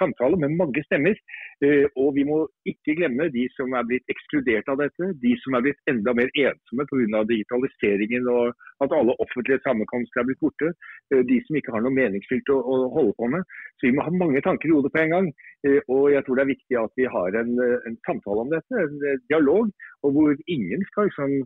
samtale 0.00 0.40
med 0.40 0.56
mange 0.56 0.84
stemmer. 0.88 1.16
Og 2.00 2.08
vi 2.16 2.24
må 2.28 2.36
ikke 2.68 2.96
glemme 2.98 3.30
de 3.32 3.44
som 3.54 3.72
er 3.76 3.86
blitt 3.88 4.10
ekskludert 4.12 4.68
av 4.68 4.80
dette, 4.82 5.10
de 5.22 5.32
som 5.42 5.56
er 5.56 5.64
blitt 5.64 5.80
enda 5.90 6.12
mer 6.16 6.30
ensomme 6.34 6.86
pga. 6.90 7.22
digitaliseringen 7.30 8.28
og 8.28 8.53
at 8.84 8.94
alle 8.98 9.14
offentlige 9.22 9.60
sammenkomster 9.64 10.20
er 10.20 10.28
blitt 10.28 10.42
borte. 10.42 10.70
Eh, 11.12 11.22
de 11.30 11.40
som 11.46 11.58
ikke 11.58 11.74
har 11.74 11.84
noe 11.84 11.94
meningsfylt 11.94 12.52
å, 12.54 12.58
å, 12.60 12.76
holde 12.96 13.16
på 13.18 13.30
med. 13.34 13.56
Så 13.78 13.88
vi 13.88 13.94
må 13.96 14.06
ha 14.06 14.14
mange 14.14 14.42
tanker 14.46 14.70
i 14.70 14.76
hodet 14.76 14.92
på 14.94 15.02
en 15.02 15.14
gang. 15.16 15.32
Eh, 15.66 15.80
og 15.88 16.10
jeg 16.14 16.26
tror 16.26 16.38
det 16.38 16.46
er 16.46 16.52
viktig 16.54 16.80
at 16.80 17.00
vi 17.00 17.10
har 17.16 17.40
en, 17.40 17.52
eh, 17.66 17.90
en 17.90 17.98
samtale 18.08 18.46
om 18.46 18.54
dette, 18.54 18.86
en 18.86 19.20
dialog. 19.32 19.70
Og 20.04 20.16
hvor 20.16 20.46
ingen 20.58 20.86
skal 20.90 21.10
liksom 21.10 21.36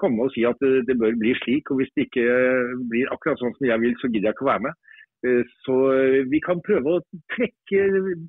komme 0.00 0.26
og 0.26 0.34
si 0.34 0.44
at 0.44 0.60
det, 0.60 0.98
bør 1.00 1.16
bli 1.20 1.32
slik. 1.42 1.70
Og 1.72 1.80
hvis 1.80 1.92
det 1.96 2.08
ikke 2.08 2.26
blir 2.90 3.12
akkurat 3.14 3.40
sånn 3.40 3.56
som 3.56 3.70
jeg 3.70 3.82
vil, 3.82 3.96
så 4.00 4.10
gidder 4.10 4.30
jeg 4.30 4.36
ikke 4.36 4.48
å 4.48 4.52
være 4.54 4.66
med. 4.68 4.82
Så 5.64 5.76
vi 6.30 6.40
kan 6.44 6.62
prøve 6.66 6.96
å 6.96 7.02
trekke 7.34 7.82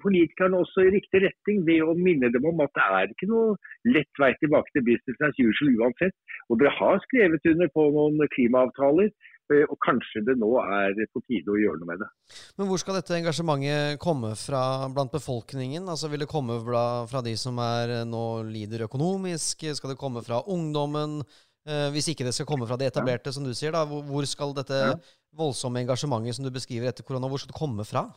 politikerne 0.04 0.62
også 0.64 0.88
i 0.88 0.94
riktig 0.98 1.24
retning 1.28 1.64
ved 1.68 1.86
å 1.86 1.96
minne 1.98 2.32
dem 2.34 2.46
om 2.50 2.62
at 2.66 2.74
det 2.78 2.90
er 3.00 3.14
ikke 3.14 3.30
noe 3.32 3.56
lett 3.90 4.22
vei 4.22 4.34
tilbake 4.42 4.74
til 4.76 4.86
business 4.88 5.26
as 5.30 5.40
usual 5.40 5.74
uansett. 5.88 6.16
Og 6.50 6.62
dere 6.62 6.76
har 6.80 7.02
skrevet 7.06 7.52
under 7.54 7.74
på 7.74 7.90
noen 7.96 8.30
klimaavtaler. 8.36 9.12
Og 9.48 9.78
kanskje 9.80 10.26
det 10.28 10.34
nå 10.42 10.50
er 10.60 10.98
på 11.16 11.22
tide 11.24 11.54
å 11.54 11.56
gjøre 11.56 11.80
noe 11.80 11.88
med 11.88 12.02
det. 12.04 12.08
Men 12.60 12.68
hvor 12.68 12.82
skal 12.82 12.98
dette 12.98 13.16
engasjementet 13.16 13.96
komme 14.04 14.34
fra 14.36 14.90
blant 14.92 15.14
befolkningen? 15.14 15.88
Altså 15.88 16.10
Vil 16.12 16.26
det 16.26 16.28
komme 16.32 16.60
fra 16.68 17.22
de 17.24 17.36
som 17.40 17.56
er, 17.64 18.02
nå 18.04 18.26
lider 18.50 18.84
økonomisk? 18.90 19.64
Skal 19.80 19.94
det 19.94 20.00
komme 20.02 20.24
fra 20.26 20.42
ungdommen? 20.52 21.22
Hvis 21.92 22.08
ikke 22.14 22.24
det 22.24 22.32
skal 22.36 22.48
komme 22.48 22.68
fra 22.68 22.78
de 22.80 22.88
etablerte, 22.88 23.34
som 23.36 23.44
du 23.44 23.52
sier, 23.52 23.74
da, 23.76 23.82
hvor 23.84 24.24
skal 24.30 24.54
dette 24.56 24.78
voldsomme 25.36 25.82
engasjementet 25.84 26.38
som 26.38 26.48
du 26.48 26.54
beskriver 26.54 26.88
etter 26.88 27.04
korona, 27.04 27.28
hvor 27.28 27.42
skal 27.42 27.52
det 27.52 27.60
komme 27.60 27.84
fra? 27.88 28.08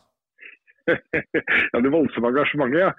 ja, 1.73 1.77
Det 1.83 1.91
voldsomme 1.93 2.31
engasjementet, 2.31 2.79
ja. 2.81 2.91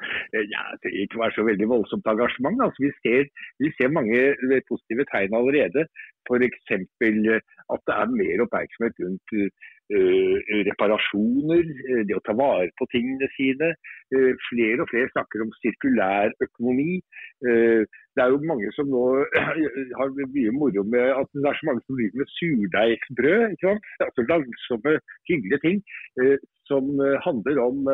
ja. 0.54 0.62
Det 0.72 0.78
trenger 0.82 1.04
ikke 1.06 1.22
være 1.22 1.36
så 1.36 1.46
veldig 1.50 1.68
voldsomt 1.74 2.10
engasjement. 2.14 2.64
Altså, 2.66 2.84
vi, 2.86 2.90
ser, 3.02 3.22
vi 3.62 3.72
ser 3.76 3.96
mange 3.98 4.18
positive 4.70 5.06
tegn 5.12 5.38
allerede. 5.38 5.86
F.eks. 6.26 6.72
at 7.74 7.80
det 7.88 7.94
er 8.00 8.16
mer 8.20 8.44
oppmerksomhet 8.44 9.00
rundt 9.02 9.36
reparasjoner, 10.68 11.66
det 12.08 12.16
å 12.16 12.22
ta 12.26 12.34
vare 12.38 12.70
på 12.78 12.88
tingene 12.92 13.28
sine. 13.36 13.72
Uh, 14.12 14.32
flere 14.48 14.84
og 14.84 14.90
flere 14.92 15.10
snakker 15.12 15.44
om 15.44 15.52
sirkulær 15.60 16.34
økonomi. 16.44 17.00
Det 17.42 18.22
er 18.22 18.32
jo 18.32 18.42
mange 18.46 18.68
som 18.76 18.90
nå 18.92 19.04
har 19.98 20.12
mye 20.18 20.52
moro 20.54 20.84
med 20.84 21.14
at 21.16 21.30
det 21.32 21.48
er 21.48 21.58
så 21.58 21.68
mange 21.68 21.84
som 21.86 21.96
driver 21.96 22.22
med 22.22 22.34
surdeigsbrød. 22.38 23.54
ikke 23.54 23.68
sant? 23.68 23.88
Altså 24.06 24.26
langsomme, 24.28 24.98
hyggelige 25.30 25.62
ting 25.64 25.80
som 26.68 26.92
handler 27.24 27.62
om 27.64 27.88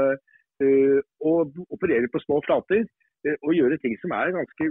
å 0.59 1.35
operere 1.71 2.11
på 2.13 2.23
små 2.25 2.41
flater 2.47 2.83
eh, 2.83 3.08
å 3.27 3.55
gjøre 3.55 3.79
ting 3.83 3.97
som 4.03 4.15
er 4.15 4.35
ganske 4.37 4.69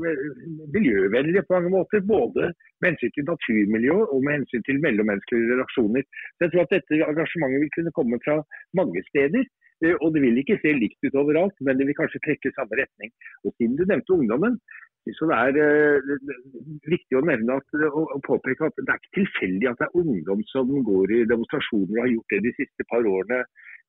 miljøvennlige 0.75 1.43
på 1.47 1.57
mange 1.57 1.73
måter. 1.73 2.03
Både 2.07 2.51
med 2.81 2.93
hensyn 2.93 3.13
til 3.15 3.27
naturmiljø 3.27 3.97
og 4.05 4.19
med 4.23 4.39
hensyn 4.39 4.65
til 4.67 4.81
mellommenneskelige 4.85 5.53
relasjoner. 5.53 6.07
Så 6.37 6.47
jeg 6.47 6.53
tror 6.53 6.65
at 6.65 6.75
dette 6.77 7.01
engasjementet 7.11 7.63
vil 7.65 7.75
kunne 7.77 7.95
komme 7.99 8.19
fra 8.25 8.41
mange 8.79 9.03
steder. 9.11 9.47
Og 10.01 10.09
det 10.13 10.23
vil 10.23 10.39
ikke 10.41 10.57
se 10.63 10.71
likt 10.73 11.05
ut 11.05 11.19
overalt, 11.21 11.53
men 11.61 11.77
det 11.77 11.85
vil 11.85 11.97
kanskje 11.99 12.23
trekke 12.25 12.49
samme 12.55 12.79
retning. 12.79 13.11
Og 13.45 13.53
siden 13.57 13.75
du 13.77 13.83
nevnte 13.85 14.15
ungdommen, 14.15 14.55
så 15.17 15.29
det 15.29 15.37
er 15.37 16.01
viktig 16.89 17.19
å 17.19 17.23
nevne 17.27 17.59
at, 17.61 17.77
og, 17.91 18.03
og 18.15 18.21
påpeke 18.27 18.67
at 18.67 18.81
det 18.81 18.91
er 18.91 18.99
ikke 19.01 19.15
tilfeldig 19.21 19.71
at 19.71 19.81
det 19.81 19.87
er 19.87 20.01
ungdom 20.03 20.43
som 20.51 20.73
går 20.89 21.15
i 21.15 21.23
demonstrasjoner 21.29 21.95
og 21.95 22.03
har 22.03 22.13
gjort 22.15 22.35
det 22.35 22.43
de 22.47 22.53
siste 22.59 22.87
par 22.91 23.07
årene 23.07 23.41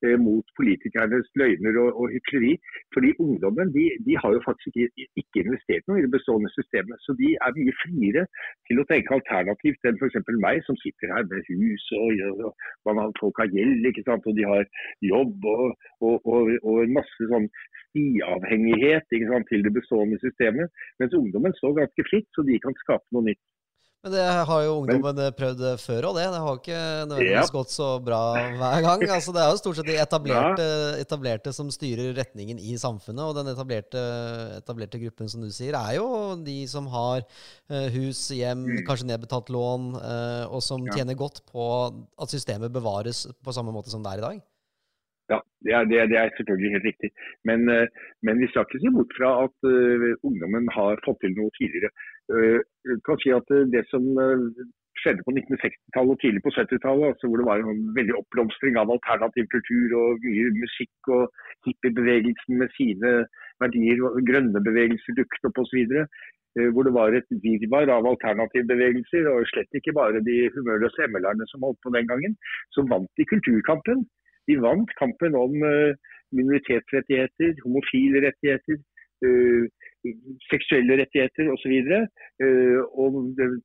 Eh, 0.07 0.17
mot 0.27 0.45
politikernes 0.59 1.27
løgner 1.41 1.75
og, 1.83 1.89
og 2.01 2.05
hykleri. 2.13 2.53
Fordi 2.95 3.09
ungdommen 3.23 3.67
de, 3.75 3.85
de, 4.05 4.13
har 4.21 4.31
jo 4.35 4.41
faktisk 4.45 4.77
ikke, 4.83 5.07
ikke, 5.21 5.41
investert 5.43 5.83
noe 5.87 5.99
i 5.99 6.05
det 6.05 6.13
bestående 6.13 6.51
systemet. 6.53 7.01
Så 7.03 7.15
de 7.19 7.33
er 7.35 7.57
mye 7.57 7.73
friere 7.81 8.23
til 8.69 8.79
å 8.79 8.85
tenke 8.91 9.17
alternativt 9.17 9.89
enn 9.89 9.99
f.eks. 9.99 10.21
meg, 10.45 10.61
som 10.67 10.79
sitter 10.79 11.11
her 11.15 11.27
med 11.27 11.49
hus 11.49 11.89
og, 11.99 12.23
og 12.87 12.95
man, 12.95 13.11
folk 13.19 13.43
har 13.43 13.51
gjeld 13.51 13.91
ikke 13.91 14.05
sant? 14.07 14.23
og 14.23 14.39
de 14.39 14.47
har 14.47 14.63
jobb 15.03 15.49
og, 15.51 15.75
og 15.99 16.95
masse 16.95 17.27
sånn 17.33 17.49
ikke 17.97 19.27
sant? 19.27 19.47
til 19.51 19.67
det 19.67 19.75
bestående 19.75 20.21
systemet. 20.23 20.71
Mens 21.09 21.23
ungdommen 21.25 21.55
står 21.57 21.79
ganske 21.81 22.03
fritt, 22.05 22.29
så 22.37 22.45
de 22.45 22.59
kan 22.61 22.75
skape 22.85 23.15
noe 23.15 23.31
nytt. 23.31 23.41
Men 23.99 24.13
det 24.13 24.25
har 24.47 24.61
jo 24.63 24.75
ungdommen 24.79 25.17
Men, 25.17 25.33
prøvd 25.35 25.61
før 25.81 26.05
òg, 26.07 26.15
det. 26.15 26.27
Det 26.31 26.39
har 26.39 26.59
ikke 26.61 26.81
nødvendigvis 27.09 27.49
ja. 27.49 27.55
gått 27.55 27.73
så 27.73 27.87
bra 27.99 28.19
hver 28.55 28.83
gang. 28.85 29.01
Altså, 29.17 29.33
det 29.35 29.41
er 29.41 29.49
jo 29.51 29.59
stort 29.59 29.79
sett 29.79 29.89
de 29.89 29.97
etablerte, 29.99 30.67
etablerte, 31.01 31.51
som 31.55 31.71
styrer 31.73 32.13
retningen 32.15 32.61
i 32.63 32.77
samfunnet. 32.79 33.25
Og 33.25 33.35
den 33.35 33.51
etablerte, 33.51 34.03
etablerte, 34.61 35.01
gruppen, 35.01 35.31
som 35.33 35.43
du 35.43 35.49
sier, 35.51 35.75
er 35.75 35.97
jo 35.97 36.37
de 36.45 36.61
som 36.71 36.87
har 36.93 37.25
uh, 37.25 37.89
hus, 37.97 38.21
hjem, 38.37 38.63
mm. 38.69 38.85
kanskje 38.87 39.09
nedbetalt 39.09 39.51
lån, 39.51 39.91
og 40.47 40.63
som 40.63 40.87
tjener 40.93 41.19
godt 41.19 41.43
på 41.51 41.65
at 41.89 42.31
systemet 42.31 42.71
bevares 42.71 43.25
på 43.43 43.55
samme 43.57 43.75
måte 43.75 43.91
som 43.91 44.05
det 44.05 44.15
er 44.15 44.23
i 44.23 44.27
dag. 44.29 44.41
Ja, 45.29 45.39
det 45.65 45.73
er, 45.77 45.83
det, 46.09 46.17
er, 46.17 46.31
selvfølgelig 46.37 46.71
helt 46.75 46.87
riktig. 46.89 47.09
Men, 47.45 47.69
uh, 47.69 47.85
men 48.25 48.41
vi 48.41 48.47
skal 48.49 48.65
ikke 48.65 48.81
se 48.81 48.91
bort 48.95 49.13
fra 49.17 49.29
at 49.45 49.69
ungdommen 50.25 50.65
har 50.73 51.01
fått 51.05 51.19
til 51.21 51.35
noe 51.37 51.53
tidligere. 51.59 51.93
Uh, 52.33 52.59
kan 53.05 53.17
si 53.21 53.29
at 53.39 53.47
eh, 53.55 53.69
Det 53.73 53.83
som 53.91 54.03
eh, 54.23 54.43
skjedde 54.99 55.23
på 55.25 55.31
1960-tallet 55.35 56.15
og 56.15 56.21
tidlig 56.21 56.41
på 56.43 56.51
70-tallet, 56.55 57.11
altså 57.11 57.27
hvor 57.27 57.39
det 57.39 57.49
var 57.49 57.61
en 57.61 57.83
veldig 57.97 58.15
oppblomstring 58.19 58.75
av 58.81 58.91
alternativ 58.95 59.45
kultur 59.53 59.95
og 60.01 60.25
mye 60.25 60.49
musikk, 60.63 60.95
og 61.15 61.23
hippiebevegelsen 61.67 62.59
med 62.59 62.73
sine 62.75 63.13
verdier, 63.63 64.03
grønne 64.29 64.59
bevegelser 64.67 65.15
dukket 65.15 65.47
opp 65.47 65.61
osv. 65.63 65.95
Hvor 66.73 66.83
det 66.83 66.93
var 66.97 67.15
et 67.15 67.31
virvar 67.45 67.87
av 67.95 68.09
alternativbevegelser, 68.11 69.29
og 69.31 69.47
slett 69.53 69.79
ikke 69.79 69.95
bare 69.95 70.19
de 70.27 70.37
humørløse 70.57 71.07
ML-erne 71.07 71.47
som 71.47 71.63
holdt 71.63 71.79
på 71.85 71.93
den 71.95 72.09
gangen, 72.11 72.35
som 72.75 72.91
vant 72.91 73.23
i 73.23 73.29
kulturkampen. 73.31 74.03
De 74.49 74.57
vant 74.61 74.95
kampen 75.01 75.35
om 75.37 75.53
minoritetsrettigheter, 76.35 77.53
homofile 77.65 78.23
rettigheter, 78.27 78.77
seksuelle 80.49 80.97
rettigheter 81.01 81.51
osv. 81.53 81.73
Og, 81.75 82.05
uh, 82.45 82.79
og 83.03 83.11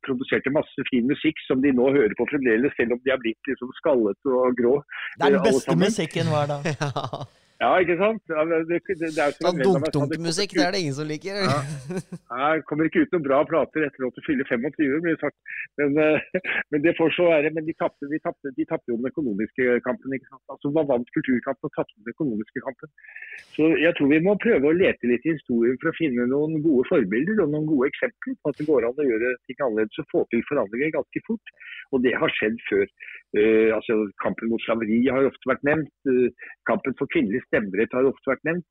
produserte 0.07 0.53
masse 0.53 0.87
fin 0.89 1.07
musikk 1.11 1.39
som 1.47 1.63
de 1.63 1.71
nå 1.75 1.89
hører 1.95 2.15
på 2.19 2.27
fremdeles, 2.31 2.75
selv 2.79 2.97
om 2.97 3.01
de 3.05 3.13
er 3.13 3.21
blitt 3.23 3.51
liksom 3.51 3.71
skallet 3.79 4.31
og 4.35 4.59
grå. 4.59 4.75
Det 5.17 5.29
er 5.29 5.37
den 5.37 5.47
beste 5.47 5.79
musikken 5.85 6.31
hver 6.33 6.53
dag. 6.53 6.69
Ja, 7.55 7.69
ikke 7.79 7.95
sant? 7.95 8.19
Det, 8.27 8.57
det, 8.67 8.79
det 8.99 9.21
er 9.23 9.35
sånn 9.37 9.61
dunk-dunk-musikk, 9.61 10.57
det 10.57 10.63
er 10.65 10.75
det 10.75 10.81
ingen 10.83 10.95
som 10.97 11.07
liker. 11.07 11.37
Ja. 11.39 11.59
Det 11.95 12.65
kommer 12.67 12.89
ikke 12.89 13.05
ut 13.05 13.13
noen 13.15 13.23
bra 13.23 13.37
plater 13.47 13.85
etter 13.85 14.07
at 14.07 14.17
du 14.17 14.23
fyller 14.25 14.47
25, 14.49 14.65
blir 14.75 15.15
det 15.15 15.21
sagt. 15.21 15.37
Men, 15.79 15.95
uh, 15.95 16.41
men, 16.73 16.83
det 16.83 16.95
får 16.97 17.13
så 17.15 17.29
være. 17.31 17.53
Men 17.55 17.67
de 17.67 17.75
tapte, 17.79 18.09
de 18.11 18.19
tapte, 18.19 18.51
de 18.57 18.65
tapte 18.67 18.91
jo 18.91 18.97
den 18.99 19.07
økonomiske 19.07 19.77
kampen. 19.87 20.17
ikke 20.17 20.27
sant? 20.33 20.43
Altså, 20.51 20.73
Man 20.75 20.89
vant 20.89 21.13
kulturkampen 21.15 21.69
og 21.69 21.73
tapte 21.77 21.95
den 21.95 22.11
økonomiske 22.11 22.63
kampen. 22.67 22.91
Så 23.55 23.69
jeg 23.79 23.95
tror 23.95 24.11
vi 24.11 24.19
må 24.27 24.35
prøve 24.43 24.71
å 24.71 24.75
lete 24.75 25.07
litt 25.07 25.23
i 25.23 25.37
historien 25.37 25.79
for 25.79 25.93
å 25.93 25.95
finne 25.95 26.27
noen 26.31 26.59
gode 26.65 26.83
forbilder 26.91 27.39
og 27.45 27.55
noen 27.55 27.69
gode 27.71 27.87
eksempler 27.93 28.35
på 28.35 28.51
at 28.51 28.59
det 28.59 28.67
går 28.67 28.89
an 28.89 28.99
å 28.99 29.07
gjøre 29.07 29.31
ting 29.47 29.63
annerledes 29.63 30.03
og 30.03 30.11
få 30.11 30.25
til 30.33 30.43
forandringer 30.51 30.91
ganske 30.97 31.23
fort. 31.29 31.55
Og 31.95 32.03
det 32.03 32.17
har 32.19 32.35
skjedd 32.35 32.59
før. 32.67 32.85
Uh, 33.35 33.71
altså 33.79 34.01
Kampen 34.23 34.51
mot 34.51 34.63
slaveri 34.67 34.99
har 35.07 35.31
ofte 35.31 35.53
vært 35.53 35.63
nevnt. 35.71 35.95
Uh, 36.03 36.51
kampen 36.67 36.99
for 36.99 37.07
kvinnelig 37.15 37.44
stemmerett 37.47 37.93
har 37.95 38.07
ofte 38.09 38.33
vært 38.33 38.47
nevnt. 38.47 38.67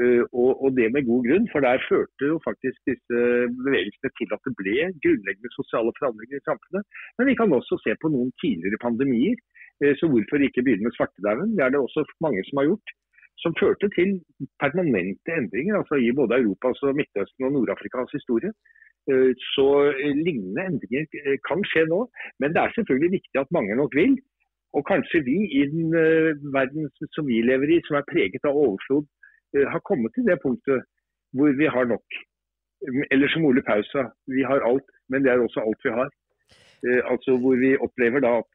Uh, 0.00 0.24
og, 0.32 0.50
og, 0.62 0.68
det 0.78 0.86
med 0.94 1.04
god 1.08 1.26
grunn, 1.26 1.46
for 1.52 1.60
der 1.64 1.82
førte 1.90 2.28
jo 2.30 2.36
faktisk 2.46 2.78
disse 2.88 3.18
bevegelsene 3.58 4.10
til 4.16 4.30
at 4.36 4.46
det 4.46 4.52
ble 4.60 4.76
grunnleggende 5.04 5.50
sosiale 5.56 5.92
forandringer 5.98 6.38
i 6.38 6.46
samfunnet. 6.46 6.86
Men 7.18 7.28
vi 7.28 7.34
kan 7.40 7.52
også 7.52 7.76
se 7.82 7.96
på 8.00 8.12
noen 8.14 8.30
tidligere 8.42 8.80
pandemier. 8.86 9.36
Uh, 9.82 9.92
så 10.00 10.08
hvorfor 10.08 10.46
ikke 10.46 10.64
begynne 10.64 10.88
med 10.88 10.96
svartedauden? 10.96 11.52
Det 11.56 11.66
er 11.66 11.74
det 11.74 11.82
også 11.82 12.06
mange 12.24 12.46
som 12.48 12.62
har 12.62 12.70
gjort. 12.70 12.94
Som 13.42 13.56
førte 13.60 13.88
til 13.96 14.18
permanente 14.62 15.36
endringer 15.36 15.80
altså 15.80 15.96
i 16.00 16.12
både 16.16 16.40
Europas, 16.42 16.80
og 16.84 16.96
Midtøsten 16.96 17.48
og 17.48 17.54
Nord-Afrikas 17.56 18.16
historie. 18.16 18.52
Uh, 19.10 19.32
så 19.52 19.68
lignende 20.24 20.68
endringer 20.70 21.36
kan 21.48 21.66
skje 21.72 21.84
nå. 21.92 22.00
Men 22.40 22.56
det 22.56 22.62
er 22.62 22.76
selvfølgelig 22.78 23.16
viktig 23.18 23.42
at 23.42 23.52
mange 23.58 23.76
nok 23.82 24.00
vil. 24.00 24.16
Og 24.76 24.82
kanskje 24.92 25.24
vi 25.30 25.38
i 25.58 25.62
den 25.72 25.88
uh, 26.04 26.30
verden 26.56 26.90
som 27.16 27.26
vi 27.30 27.42
lever 27.50 27.68
i, 27.74 27.82
som 27.86 27.98
er 27.98 28.10
preget 28.12 28.48
av 28.48 28.58
overflod, 28.64 29.06
uh, 29.56 29.66
har 29.72 29.82
kommet 29.90 30.14
til 30.14 30.26
det 30.30 30.38
punktet 30.44 30.86
hvor 31.36 31.50
vi 31.60 31.66
har 31.74 31.86
nok. 31.94 32.06
Eller 33.12 33.28
som 33.28 33.44
Ole 33.44 33.62
Paus 33.68 33.88
sa, 33.92 34.06
vi 34.36 34.42
har 34.50 34.66
alt, 34.70 34.88
men 35.10 35.24
det 35.24 35.30
er 35.32 35.42
også 35.42 35.60
alt 35.66 35.86
vi 35.86 35.96
har. 36.00 36.10
Uh, 36.86 37.02
altså 37.12 37.36
Hvor 37.42 37.54
vi 37.64 37.76
opplever 37.86 38.20
da 38.26 38.38
at 38.42 38.52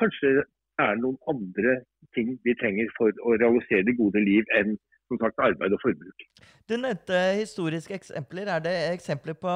kanskje 0.00 0.42
er 0.86 1.00
noen 1.02 1.18
andre 1.32 1.80
ting 2.14 2.36
vi 2.46 2.54
trenger 2.60 2.90
for 2.98 3.10
å 3.26 3.34
realisere 3.42 3.86
det 3.88 3.98
gode 3.98 4.20
liv 4.30 4.44
enn 4.58 4.76
som 5.08 5.18
sagt, 5.22 5.40
arbeid 5.48 5.72
og 5.76 5.80
forbruk. 5.82 6.26
Du 6.68 6.74
nevnte 6.76 7.16
historiske 7.42 7.94
eksempler. 8.00 8.50
Er 8.54 8.60
det 8.66 8.74
eksempler 8.98 9.36
på 9.44 9.54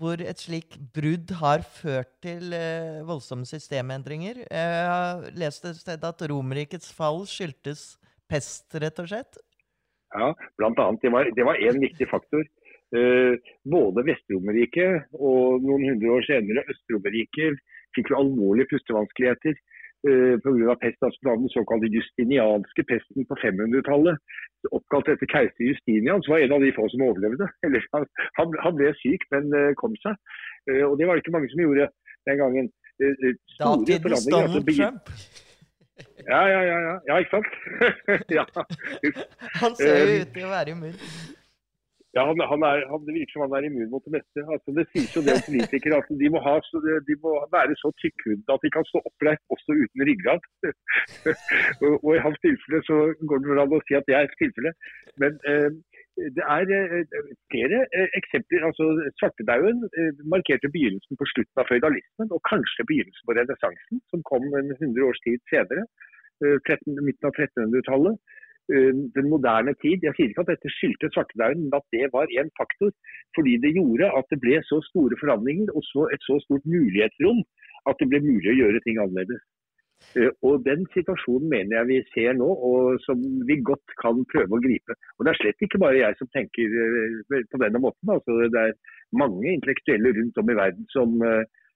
hvor 0.00 0.20
et 0.22 0.40
slik 0.40 0.76
brudd 0.94 1.32
har 1.40 1.64
ført 1.66 2.10
til 2.24 2.54
eh, 2.56 3.02
voldsomme 3.06 3.46
systemendringer. 3.48 4.42
Jeg 4.46 4.86
har 4.88 5.26
lest 5.38 5.66
et 5.68 5.78
sted 5.80 6.04
at 6.08 6.24
Romerrikets 6.30 6.92
fall 6.96 7.24
skyldtes 7.28 7.96
pest, 8.30 8.66
rett 8.80 9.02
og 9.02 9.10
slett? 9.10 9.40
Ja, 10.12 10.32
blant 10.60 10.80
annet. 10.80 11.04
Det 11.36 11.46
var 11.46 11.60
én 11.60 11.80
viktig 11.80 12.08
faktor. 12.10 12.44
Eh, 12.92 13.52
både 13.64 14.04
Vest-Romerriket 14.04 15.14
og 15.16 15.62
noen 15.64 15.86
hundre 15.88 16.16
år 16.18 16.26
senere 16.28 16.64
Øst-Romerriket 16.68 17.60
fikk 17.96 18.10
jo 18.12 18.18
alvorlige 18.20 18.68
pustevanskeligheter 18.74 19.56
uh, 20.08 20.34
pga. 20.44 20.76
pest, 20.82 21.00
altså 21.06 21.36
den 21.42 21.52
såkalte 21.54 21.90
justinianske 21.96 22.82
pesten 22.90 23.28
på 23.28 23.38
500-tallet 23.44 24.18
oppkalt 24.70 25.08
etter 25.10 25.26
keiser 25.26 25.64
Justinian, 25.70 26.22
som 26.22 26.36
var 26.36 26.44
en 26.44 26.54
av 26.56 26.62
de 26.62 26.70
få 26.76 26.86
som 26.92 27.02
overlevde. 27.08 27.48
Eller, 27.66 27.82
han, 27.94 28.06
han, 28.38 28.76
ble 28.78 28.92
syk, 29.00 29.26
men 29.34 29.50
uh, 29.54 29.70
kom 29.80 29.96
seg. 30.04 30.18
Uh, 30.70 30.84
og 30.90 30.98
det 30.98 31.08
var 31.08 31.18
det 31.18 31.24
ikke 31.24 31.36
mange 31.36 31.50
som 31.52 31.64
gjorde 31.64 31.88
den 32.30 32.42
gangen. 32.42 32.72
da 33.02 33.06
Datidens 33.64 34.28
Donald 34.30 34.60
altså, 34.60 34.76
Trump? 34.78 35.14
Ja, 36.28 36.42
ja, 36.46 36.60
ja, 36.70 36.78
ja. 36.88 36.94
ja 37.08 37.18
ikke 37.18 37.30
sant? 37.36 37.50
ja. 38.38 38.44
Han 39.62 39.76
ser 39.76 40.02
jo 40.02 40.18
ut 40.22 40.34
til 40.34 40.46
å 40.46 40.52
være 40.52 40.76
immun. 40.76 40.98
Ja, 42.16 42.22
han, 42.28 42.40
han, 42.52 42.62
er, 42.68 42.82
han, 42.90 43.04
Det 43.06 43.14
virker 43.16 43.34
som 43.34 43.44
han 43.46 43.54
er 43.56 43.66
immun 43.68 43.92
mot 43.92 44.04
det 44.06 44.14
meste. 44.16 44.44
Altså, 44.54 44.74
det 44.78 44.84
sies 44.92 45.14
jo 45.16 45.22
det 45.24 45.36
om 45.38 45.46
politikere 45.48 46.00
at 46.02 46.10
de 46.22 46.28
må, 46.34 46.42
ha, 46.46 46.54
de 47.08 47.14
må 47.24 47.30
være 47.56 47.76
så 47.82 47.88
tykkhudede 48.02 48.56
at 48.56 48.64
de 48.64 48.72
kan 48.74 48.88
stå 48.90 49.00
oppreist 49.10 49.44
også 49.54 49.78
uten 49.82 50.04
ryggrad. 50.08 50.42
og, 51.84 51.94
og, 52.04 52.10
I 52.16 52.24
hans 52.26 52.42
tilfelle 52.44 52.82
så 52.88 52.98
går 53.28 53.40
det 53.40 53.52
vel 53.52 53.64
an 53.64 53.78
å 53.78 53.80
si 53.86 53.96
at 53.96 54.08
det 54.08 54.18
er 54.18 54.28
et 54.28 54.38
tilfelle. 54.42 54.74
Men 55.22 55.40
eh, 55.48 55.70
det 56.36 56.44
er 56.56 56.64
eh, 56.76 57.04
flere 57.52 57.78
eh, 57.96 58.08
eksempler. 58.20 58.60
altså 58.68 58.84
Svartedauden 59.20 59.80
eh, 59.98 60.12
markerte 60.34 60.72
begynnelsen 60.76 61.16
på 61.20 61.28
slutten 61.32 61.62
av 61.62 61.68
føydalismen, 61.70 62.28
og 62.36 62.44
kanskje 62.52 62.88
begynnelsen 62.90 63.28
på 63.28 63.36
renessansen, 63.38 64.04
som 64.12 64.28
kom 64.30 64.44
en 64.60 64.76
hundre 64.82 65.08
års 65.08 65.22
tid 65.26 65.40
senere. 65.52 65.86
13, 66.42 66.76
eh, 66.76 67.04
midten 67.06 67.28
av 67.28 67.34
1300-tallet. 67.36 68.20
Eh, 68.72 68.92
den 69.16 69.26
moderne 69.34 69.72
tid. 69.84 69.98
Jeg 70.06 70.14
sier 70.16 70.30
ikke 70.30 70.44
at 70.46 70.52
dette 70.54 70.70
skyldte 70.72 71.10
svartedauden, 71.12 71.64
men 71.66 71.78
at 71.78 71.86
det 71.94 72.06
var 72.16 72.30
en 72.40 72.50
faktor. 72.60 72.92
Fordi 73.36 73.52
det 73.64 73.74
gjorde 73.76 74.08
at 74.18 74.26
det 74.32 74.38
ble 74.44 74.60
så 74.68 74.78
store 74.88 75.18
forandringer 75.22 75.68
og 75.76 75.82
så 75.92 76.06
et 76.14 76.22
så 76.28 76.38
stort 76.44 76.64
mulighetsrom 76.74 77.42
at 77.90 77.98
det 78.00 78.08
ble 78.12 78.20
mulig 78.24 78.52
å 78.52 78.60
gjøre 78.60 78.80
ting 78.84 79.00
annerledes. 79.02 79.42
Eh, 80.16 80.32
og 80.46 80.64
Den 80.68 80.86
situasjonen 80.94 81.52
mener 81.52 81.78
jeg 81.78 81.90
vi 81.90 81.98
ser 82.14 82.38
nå, 82.38 82.48
og 82.68 83.02
som 83.06 83.20
vi 83.50 83.58
godt 83.70 83.96
kan 84.00 84.24
prøve 84.32 84.56
å 84.56 84.62
gripe. 84.64 84.96
Og 85.18 85.26
Det 85.26 85.34
er 85.34 85.40
slett 85.42 85.66
ikke 85.66 85.82
bare 85.84 86.00
jeg 86.00 86.18
som 86.20 86.32
tenker 86.38 86.78
eh, 86.86 87.44
på 87.52 87.60
denne 87.64 87.82
måten. 87.84 88.14
Altså, 88.16 88.38
det 88.56 88.62
er 88.62 88.78
mange 89.24 89.52
intellektuelle 89.52 90.14
rundt 90.16 90.40
om 90.40 90.48
i 90.48 90.58
verden 90.62 90.88
som, 90.96 91.12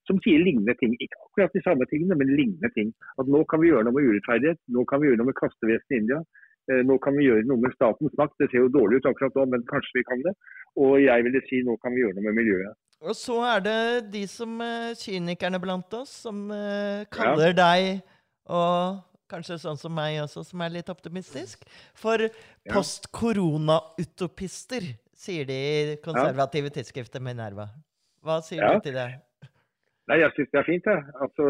som 0.08 0.22
sier 0.24 0.40
lignende 0.40 0.72
ting. 0.80 0.96
Ikke 0.96 1.20
akkurat 1.26 1.52
de 1.52 1.66
samme 1.68 1.84
tingene, 1.92 2.16
men 2.16 2.32
lignende 2.32 2.72
ting. 2.72 2.96
At 3.20 3.28
nå 3.28 3.44
kan 3.50 3.60
vi 3.60 3.74
gjøre 3.74 3.84
noe 3.84 3.98
med 3.98 4.08
urettferdighet, 4.08 4.64
nå 4.72 4.88
kan 4.88 5.02
vi 5.02 5.10
gjøre 5.10 5.20
noe 5.20 5.34
med 5.34 5.40
kastevesenet 5.44 5.98
i 5.98 6.00
India. 6.00 6.24
Eh, 6.66 6.82
nå 6.86 6.94
kan 7.02 7.14
vi 7.14 7.28
gjøre 7.28 7.46
noe 7.46 7.62
med 7.62 7.74
statens 7.76 8.14
makt. 8.18 8.34
Det 8.42 8.48
ser 8.50 8.60
jo 8.64 8.74
dårlig 8.74 8.98
ut 8.98 9.08
akkurat 9.10 9.34
nå, 9.38 9.42
men 9.52 9.60
kanskje 9.70 10.00
vi 10.00 10.04
kan 10.08 10.20
det. 10.26 10.34
Og 10.82 10.92
jeg 11.02 11.18
ville 11.26 11.40
si 11.46 11.56
nå 11.66 11.72
kan 11.82 11.92
vi 11.94 12.00
gjøre 12.02 12.16
noe 12.18 12.26
med 12.28 12.36
miljøet. 12.40 12.72
Og 13.06 13.14
så 13.14 13.36
er 13.44 13.58
det 13.62 13.80
de 14.14 14.24
som 14.30 14.50
uh, 14.62 14.96
kynikerne 14.98 15.58
blant 15.62 15.90
oss, 15.98 16.12
som 16.24 16.36
uh, 16.50 17.06
kaller 17.12 17.50
ja. 17.52 17.56
deg 17.60 17.80
og 18.50 18.98
kanskje 19.30 19.58
sånn 19.60 19.78
som 19.78 19.94
meg 19.94 20.22
også, 20.22 20.42
som 20.46 20.60
er 20.64 20.70
litt 20.78 20.88
optimistisk, 20.90 21.64
for 21.98 22.20
ja. 22.22 22.30
post-korona-utopister, 22.70 24.82
sier 25.16 25.44
de 25.48 25.54
i 25.54 25.96
konservative 26.02 26.70
tidsskriftet 26.74 27.22
Minerva. 27.22 27.68
Hva 28.22 28.40
sier 28.46 28.62
ja. 28.62 28.74
du 28.74 28.80
til 28.86 28.94
det? 28.96 29.08
Nei, 30.10 30.20
Jeg 30.22 30.30
syns 30.34 30.50
det 30.52 30.60
er 30.60 30.68
fint. 30.70 30.84
Jeg. 30.86 31.02
Altså, 31.24 31.44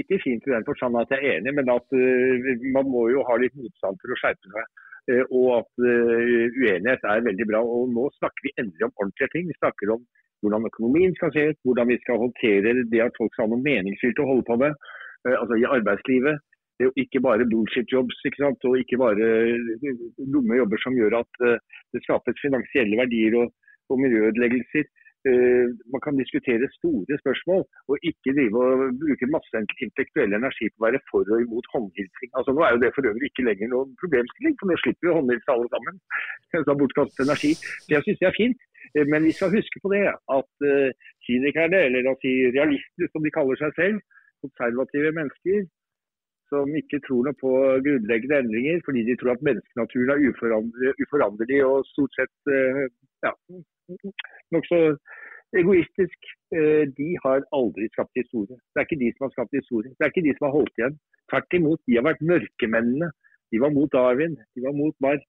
ikke 0.00 0.22
fint 0.24 0.46
i 0.46 0.54
den 0.54 0.66
forstand 0.68 0.98
at 0.98 1.12
jeg 1.14 1.20
er 1.22 1.36
enig, 1.38 1.52
men 1.58 1.68
at 1.76 1.86
uh, 1.94 2.48
man 2.76 2.88
må 2.94 3.02
jo 3.14 3.22
ha 3.28 3.36
litt 3.38 3.54
motstand 3.58 4.00
for 4.02 4.14
å 4.14 4.18
skjerpe 4.18 4.54
seg. 4.54 4.72
Uh, 5.10 5.22
og 5.38 5.46
at 5.60 5.84
uh, 5.86 6.48
uenighet 6.62 7.06
er 7.12 7.26
veldig 7.28 7.46
bra. 7.52 7.60
Og 7.62 7.92
nå 7.94 8.08
snakker 8.18 8.48
vi 8.48 8.54
endelig 8.58 8.88
om 8.88 8.96
ordentlige 8.96 9.32
ting. 9.34 9.46
Vi 9.50 9.58
snakker 9.60 9.94
om 9.94 10.02
hvordan 10.42 10.66
økonomien 10.66 11.14
skal 11.14 11.30
se 11.34 11.44
ut, 11.52 11.60
hvordan 11.62 11.92
vi 11.92 12.00
skal 12.02 12.18
håndtere 12.18 12.74
det 12.90 13.04
at 13.04 13.20
folk 13.20 13.30
skal 13.34 13.46
ha 13.46 13.52
noe 13.52 13.62
meningsfylt 13.62 14.22
å 14.24 14.30
holde 14.32 14.48
på 14.48 14.56
med. 14.64 14.74
altså 15.30 15.54
i 15.54 15.68
arbeidslivet. 15.76 16.42
Det 16.74 16.82
er 16.82 16.88
jo 16.88 17.04
ikke 17.04 17.20
bare 17.22 17.46
bullshit-jobs 17.46 18.24
ikke 18.26 18.42
sant? 18.42 18.64
og 18.66 18.80
ikke 18.80 18.98
bare 18.98 19.28
dumme 20.34 20.58
jobber 20.58 20.82
som 20.82 20.96
gjør 20.98 21.20
at 21.20 21.42
det 21.94 22.02
skapes 22.02 22.42
finansielle 22.42 22.98
verdier 22.98 23.36
og, 23.44 23.52
og 23.86 24.02
miljøødeleggelser. 24.02 24.90
Uh, 25.30 25.70
man 25.94 26.02
kan 26.04 26.16
diskutere 26.22 26.66
store 26.78 27.16
spørsmål, 27.22 27.62
og 27.90 27.96
ikke 28.08 28.32
drive 28.36 28.62
og 28.62 28.96
bruke 29.02 29.26
masse 29.34 29.60
intellektuell 29.62 30.34
energi 30.34 30.66
på 30.70 30.80
å 30.80 30.84
være 30.86 31.00
for 31.10 31.28
og 31.30 31.44
imot 31.44 31.68
håndhilsing. 31.74 32.30
Altså, 32.38 32.50
nå 32.56 32.64
er 32.66 32.72
jo 32.74 32.80
det 32.82 32.90
for 32.96 33.06
øvrig 33.10 33.28
ikke 33.30 33.46
lenger 33.46 33.70
noen 33.70 33.92
problemstilling, 34.02 34.56
for 34.58 34.66
nå 34.66 34.78
slipper 34.80 35.06
vi 35.06 35.12
å 35.12 35.18
håndhilse 35.20 35.54
alle 35.54 35.70
sammen. 35.74 36.00
Så 36.66 36.76
bortkastet 36.80 37.22
energi. 37.26 37.52
Så 37.84 37.94
jeg 37.94 38.06
syns 38.08 38.22
det 38.22 38.28
er 38.32 38.40
fint. 38.40 38.66
Uh, 38.96 39.04
men 39.12 39.28
vi 39.28 39.36
skal 39.38 39.54
huske 39.54 39.84
på 39.84 39.92
det 39.94 40.02
at 40.10 40.66
uh, 40.66 41.12
kynikerne, 41.28 41.84
eller 41.86 42.10
å 42.10 42.18
si 42.24 42.34
realister 42.58 43.14
som 43.14 43.22
de 43.22 43.36
kaller 43.38 43.62
seg 43.62 43.78
selv, 43.78 44.02
konservative 44.42 45.14
mennesker, 45.20 45.68
som 46.50 46.74
ikke 46.82 46.98
tror 47.06 47.28
noe 47.28 47.38
på 47.38 47.52
grunnleggende 47.86 48.42
endringer 48.42 48.82
fordi 48.84 49.06
de 49.06 49.14
tror 49.20 49.36
at 49.36 49.46
menneskenaturen 49.46 50.10
er 50.18 50.98
uforanderlig, 51.06 51.62
og 51.64 51.86
stort 51.94 52.18
sett 52.18 52.50
ja, 53.22 53.30
nokså 54.54 54.78
egoistisk. 55.60 56.30
Eh, 56.56 56.84
de 56.98 57.08
har 57.24 57.44
aldri 57.58 57.88
skapt 57.92 58.20
historie. 58.20 58.56
Det 58.72 58.80
er 58.80 58.86
ikke 58.88 59.02
de 59.04 59.10
som 59.14 59.26
har 59.26 59.34
skapt 59.36 59.58
historie. 59.60 59.92
Det 59.96 60.04
er 60.04 60.12
ikke 60.12 60.26
de 60.28 60.34
som 60.36 60.48
har 60.48 60.56
holdt 60.58 60.80
igjen. 60.80 60.96
Tvert 61.30 61.58
imot, 61.58 61.80
de 61.86 61.98
har 61.98 62.06
vært 62.08 62.26
mørkemennene. 62.32 63.10
De 63.52 63.60
var 63.60 63.72
mot 63.76 63.92
Darwin, 63.92 64.38
de 64.56 64.64
var 64.64 64.72
mot 64.72 64.96
Marx, 65.04 65.24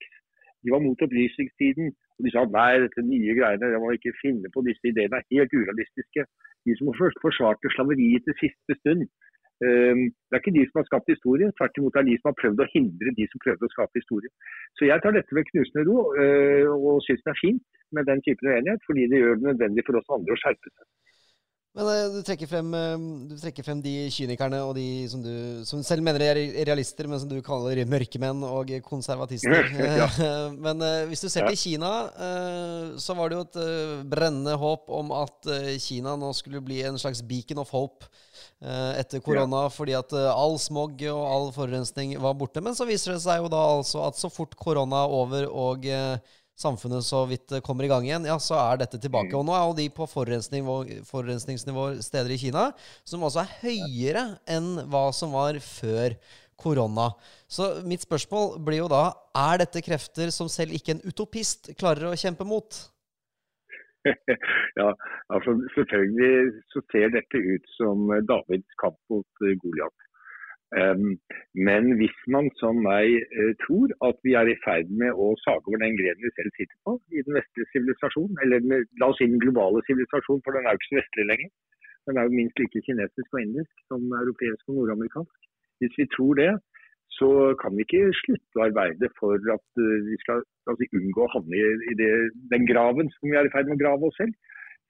de 0.64 0.72
var 0.72 0.80
mot 0.84 1.02
opplysningstiden. 1.06 1.92
Og 2.16 2.26
de 2.26 2.32
sa 2.32 2.46
nei, 2.48 2.72
dette 2.86 3.04
nye 3.04 3.36
greiene, 3.36 3.72
jeg 3.74 3.82
må 3.84 3.92
ikke 3.96 4.16
finne 4.22 4.52
på 4.54 4.64
disse 4.68 4.86
ideene, 4.88 5.20
er 5.20 5.28
helt 5.34 5.56
urealistiske. 5.60 6.24
De 6.64 6.76
som 6.80 6.92
forsvarte 6.96 7.72
slaveriet 7.76 8.24
til 8.28 8.38
siste 8.46 8.78
stund, 8.80 9.08
det 9.62 10.34
er 10.36 10.42
ikke 10.42 10.56
de 10.56 10.66
som 10.68 10.80
har 10.82 10.88
skapt 10.90 11.12
historie, 11.14 11.52
tvert 11.58 11.78
imot 11.80 12.00
er 12.00 12.08
de 12.08 12.18
som 12.20 12.32
har 12.32 12.40
prøvd 12.42 12.64
å 12.64 12.70
hindre 12.74 13.14
de 13.20 13.28
som 13.32 13.44
prøvde 13.46 13.68
å 13.68 13.74
skape 13.76 14.02
historie. 14.02 14.32
Så 14.80 14.90
jeg 14.90 15.04
tar 15.04 15.16
dette 15.16 15.38
med 15.38 15.48
knusende 15.52 15.86
ro 15.88 16.10
eh, 16.20 16.68
og 16.74 17.04
syns 17.06 17.24
det 17.24 17.32
er 17.36 17.40
fint 17.40 17.64
med 17.96 18.10
den 18.10 18.24
typen 18.26 18.50
uenighet, 18.50 18.84
fordi 18.90 19.08
det 19.12 19.22
gjør 19.22 19.40
det 19.40 19.50
nødvendig 19.52 19.86
for 19.88 20.02
oss 20.02 20.14
andre 20.18 20.36
å 20.36 20.42
skjerpe 20.42 20.74
seg. 20.74 20.86
Men 21.74 21.88
uh, 21.90 22.12
du, 22.14 22.20
trekker 22.22 22.50
frem, 22.50 22.68
uh, 22.78 23.06
du 23.32 23.34
trekker 23.42 23.66
frem 23.66 23.80
de 23.82 23.94
kynikerne 24.14 24.60
og 24.62 24.76
de 24.78 25.08
som 25.10 25.24
du 25.24 25.64
som 25.66 25.82
selv 25.86 26.06
mener 26.06 26.22
er 26.22 26.42
realister, 26.70 27.10
men 27.10 27.22
som 27.22 27.32
du 27.32 27.40
kaller 27.46 27.82
mørkemenn 27.90 28.44
og 28.46 28.76
konservatister. 28.86 29.72
ja. 30.02 30.10
men 30.66 30.86
hvis 31.10 31.26
du 31.26 31.32
ser 31.34 31.50
til 31.50 31.58
Kina, 31.58 31.94
så 33.02 33.18
var 33.18 33.32
det 33.32 33.40
jo 33.40 33.48
et 33.48 34.06
brennende 34.10 34.54
håp 34.60 34.92
om 34.94 35.16
at 35.18 35.50
Kina 35.82 36.14
nå 36.20 36.30
skulle 36.38 36.62
bli 36.62 36.84
en 36.86 37.02
slags 37.02 37.26
beacon 37.26 37.64
of 37.64 37.74
hope 37.74 38.06
etter 38.64 39.20
korona, 39.24 39.66
ja. 39.66 39.72
fordi 39.74 39.96
at 39.98 40.14
all 40.32 40.56
smog 40.62 41.02
og 41.12 41.24
all 41.28 41.50
forurensning 41.56 42.14
var 42.24 42.38
borte. 42.40 42.64
Men 42.64 42.78
så 42.78 42.88
viser 42.88 43.16
det 43.16 43.24
seg 43.26 43.42
jo 43.44 43.52
da 43.52 43.60
altså 43.74 44.06
at 44.08 44.20
så 44.20 44.32
fort 44.32 44.56
korona 44.60 45.04
er 45.04 45.18
over 45.18 45.50
og 45.52 45.90
samfunnet 46.64 47.04
så 47.06 47.24
vidt 47.30 47.56
kommer 47.66 47.88
i 47.88 47.90
gang 47.92 48.06
igjen, 48.08 48.28
ja, 48.30 48.38
så 48.42 48.56
er 48.60 48.84
dette 48.84 49.00
tilbake. 49.02 49.32
Mm. 49.34 49.40
Og 49.40 49.48
nå 49.48 49.56
er 49.58 49.66
jo 49.66 49.76
de 49.80 49.88
på 49.98 50.08
forurensningsnivå 50.10 51.88
steder 52.06 52.36
i 52.36 52.40
Kina 52.40 52.70
som 53.04 53.26
også 53.26 53.44
er 53.44 53.58
høyere 53.64 54.26
enn 54.56 54.86
hva 54.92 55.08
som 55.16 55.34
var 55.36 55.60
før 55.66 56.16
korona. 56.64 57.10
Så 57.50 57.70
mitt 57.88 58.06
spørsmål 58.06 58.58
blir 58.64 58.84
jo 58.84 58.90
da 58.92 59.08
er 59.38 59.64
dette 59.64 59.84
krefter 59.84 60.32
som 60.34 60.50
selv 60.52 60.76
ikke 60.78 60.96
en 60.96 61.06
utopist 61.10 61.74
klarer 61.80 62.12
å 62.12 62.18
kjempe 62.20 62.46
mot? 62.48 62.78
ja, 64.82 64.90
altså 65.34 65.52
selvfølgelig 65.76 66.64
så 66.74 66.82
ser 66.92 67.14
dette 67.18 67.44
ut 67.54 67.70
som 67.78 68.12
Davids 68.32 68.80
kamp 68.84 69.00
mot 69.14 69.46
Goliat. 69.64 70.00
Men 71.68 71.84
hvis 72.00 72.16
man 72.36 72.48
som 72.58 72.80
meg 72.82 73.12
eh, 73.22 73.52
tror 73.64 73.92
at 74.08 74.18
vi 74.26 74.34
er 74.40 74.50
i 74.50 74.56
ferd 74.64 74.90
med 75.02 75.20
å 75.26 75.28
sage 75.44 75.70
over 75.70 75.84
den 75.84 76.00
grenen 76.00 76.26
vi 76.26 76.32
selv 76.34 76.56
sitter 76.58 76.78
på 76.88 76.96
i 77.14 77.22
den 77.28 77.38
vestlige 77.38 77.70
sivilisasjonen, 77.74 78.40
eller 78.42 78.86
la 79.02 79.12
oss 79.12 79.22
si 79.22 79.30
den 79.30 79.44
globale 79.44 79.84
sivilisasjonen, 79.86 80.42
for 80.46 80.58
den 80.58 80.66
er 80.66 80.74
jo 80.74 80.82
ikke 80.82 80.90
så 80.90 81.00
vestlig 81.02 81.28
lenger. 81.30 81.52
Den 82.10 82.18
er 82.18 82.28
jo 82.28 82.38
minst 82.40 82.60
like 82.60 82.82
kinesisk 82.88 83.38
og 83.38 83.44
indisk 83.46 83.86
som 83.92 84.08
europeisk 84.24 84.64
og 84.72 84.80
nordamerikansk. 84.80 85.38
Hvis 85.84 86.00
vi 86.00 86.10
tror 86.16 86.42
det, 86.42 86.52
så 87.18 87.30
kan 87.62 87.76
vi 87.76 87.86
ikke 87.86 88.16
slutte 88.22 88.60
å 88.60 88.66
arbeide 88.68 89.10
for 89.20 89.38
at 89.56 89.82
eh, 89.82 90.00
vi 90.08 90.18
skal 90.24 90.42
altså, 90.70 90.88
unngå 91.00 91.26
å 91.26 91.32
havne 91.36 91.62
i 91.92 91.96
det, 92.00 92.10
den 92.54 92.66
graven 92.70 93.12
som 93.16 93.30
vi 93.30 93.38
er 93.38 93.50
i 93.50 93.54
ferd 93.54 93.70
med 93.70 93.78
å 93.78 93.84
grave 93.84 94.10
oss 94.10 94.18
selv. 94.22 94.34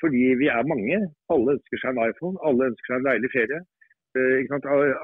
Fordi 0.03 0.23
vi 0.39 0.49
er 0.51 0.69
mange. 0.71 0.99
Alle 1.33 1.57
ønsker 1.57 1.81
seg 1.81 1.91
en 1.91 2.11
iPhone, 2.11 2.39
alle 2.47 2.69
ønsker 2.71 2.91
seg 2.91 2.99
en 2.99 3.09
deilig 3.09 3.31
ferie. 3.35 3.59
Eh, 4.13 4.55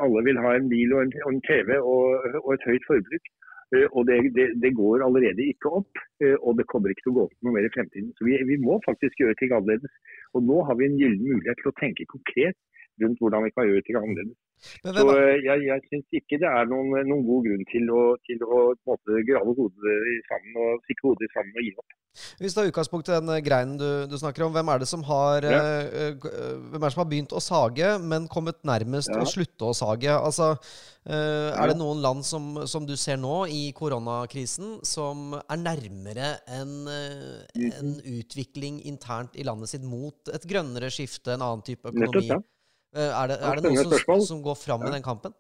Alle 0.05 0.21
vil 0.27 0.37
ha 0.43 0.55
en 0.55 0.67
bil 0.69 0.91
og 0.93 1.03
en, 1.03 1.13
og 1.25 1.31
en 1.33 1.45
TV 1.47 1.77
og, 1.79 2.25
og, 2.43 2.49
et 2.55 2.67
høyt 2.69 2.87
forbruk. 2.87 3.31
Eh, 3.75 3.87
og 3.91 4.05
det, 4.09 4.19
det, 4.37 4.47
det, 4.63 4.73
går 4.79 5.05
allerede 5.05 5.47
ikke 5.53 5.71
opp, 5.81 6.03
og 6.45 6.51
det 6.59 6.67
kommer 6.71 6.93
ikke 6.93 7.07
til 7.07 7.13
å 7.13 7.17
gå 7.17 7.25
opp 7.27 7.35
noe 7.45 7.55
mer 7.55 7.67
i 7.67 7.73
fremtiden. 7.73 8.13
Så 8.17 8.27
vi, 8.27 8.37
vi 8.51 8.59
må 8.61 8.79
faktisk 8.85 9.19
gjøre 9.21 9.37
ting 9.41 9.55
annerledes. 9.55 9.97
Og 10.37 10.45
nå 10.45 10.61
har 10.69 10.77
vi 10.79 10.87
en 10.87 10.99
gyllen 11.01 11.25
mulighet 11.25 11.59
til 11.63 11.73
å 11.73 11.79
tenke 11.81 12.07
konkret 12.13 12.57
rundt 13.01 13.19
hvordan 13.23 13.47
vi 13.47 13.55
kan 13.55 13.67
gjøre 13.69 13.85
ting 13.87 13.99
annerledes. 13.99 14.37
Så 14.59 15.05
jeg, 15.39 15.61
jeg 15.69 15.83
syns 15.87 16.19
ikke 16.19 16.39
det 16.41 16.49
er 16.49 16.67
noen, 16.67 16.91
noen, 17.07 17.23
god 17.27 17.47
grunn 17.47 17.63
til 17.71 17.87
å, 17.95 18.01
til 18.27 18.43
å 18.43 18.59
måte, 18.89 19.21
grave 19.27 19.55
hodet 19.55 19.95
sammen 20.27 20.59
og 20.65 20.83
stikke 20.83 21.07
hodet 21.07 21.31
sammen 21.35 21.55
og 21.55 21.65
gi 21.67 21.73
opp. 21.79 21.95
Hvis 22.41 22.55
har 22.57 22.67
utgangspunkt 22.67 23.07
i 23.07 23.15
den 23.15 23.31
greinen 23.45 23.77
du, 23.79 23.87
du, 24.09 24.17
snakker 24.19 24.43
om, 24.43 24.51
hvem 24.51 24.71
er, 24.73 24.81
det 24.81 24.89
som 24.89 25.03
har, 25.07 25.45
ja. 25.45 25.61
uh, 25.87 26.27
hvem 26.73 26.81
er 26.81 26.85
det 26.87 26.91
som 26.95 27.03
har 27.03 27.09
begynt 27.11 27.35
å 27.37 27.43
sage, 27.43 27.93
men 28.01 28.27
kommet 28.31 28.59
nærmest 28.67 29.13
ja. 29.13 29.21
å 29.21 29.29
slutte 29.29 29.69
å 29.69 29.77
sage? 29.77 30.11
Altså, 30.11 30.51
uh, 31.07 31.49
er 31.53 31.71
det 31.71 31.77
noen 31.79 32.03
land 32.03 32.25
som, 32.27 32.51
som, 32.67 32.87
du 32.89 32.97
ser 32.99 33.21
nå 33.21 33.45
i 33.53 33.69
koronakrisen, 33.77 34.79
som 34.83 35.37
er 35.39 35.61
nærmere 35.61 36.33
en, 36.59 36.75
en 36.89 37.97
utvikling 38.01 38.81
internt 38.89 39.37
i 39.39 39.47
landet 39.47 39.71
sitt 39.71 39.85
mot 39.87 40.33
et 40.33 40.49
grønnere 40.49 40.91
skifte, 40.91 41.37
en 41.37 41.45
annen 41.45 41.67
type 41.67 41.93
økonomi? 41.93 42.09
Nettopp, 42.09 42.33
ja. 42.33 42.58
Er 42.89 43.25
det, 43.29 43.37
er 43.37 43.53
det 43.57 43.63
noen 43.69 43.85
som, 43.85 44.21
som, 44.31 44.41
går 44.41 44.57
fram 44.65 44.81
i 44.87 44.93
den 44.95 45.05
kampen? 45.05 45.33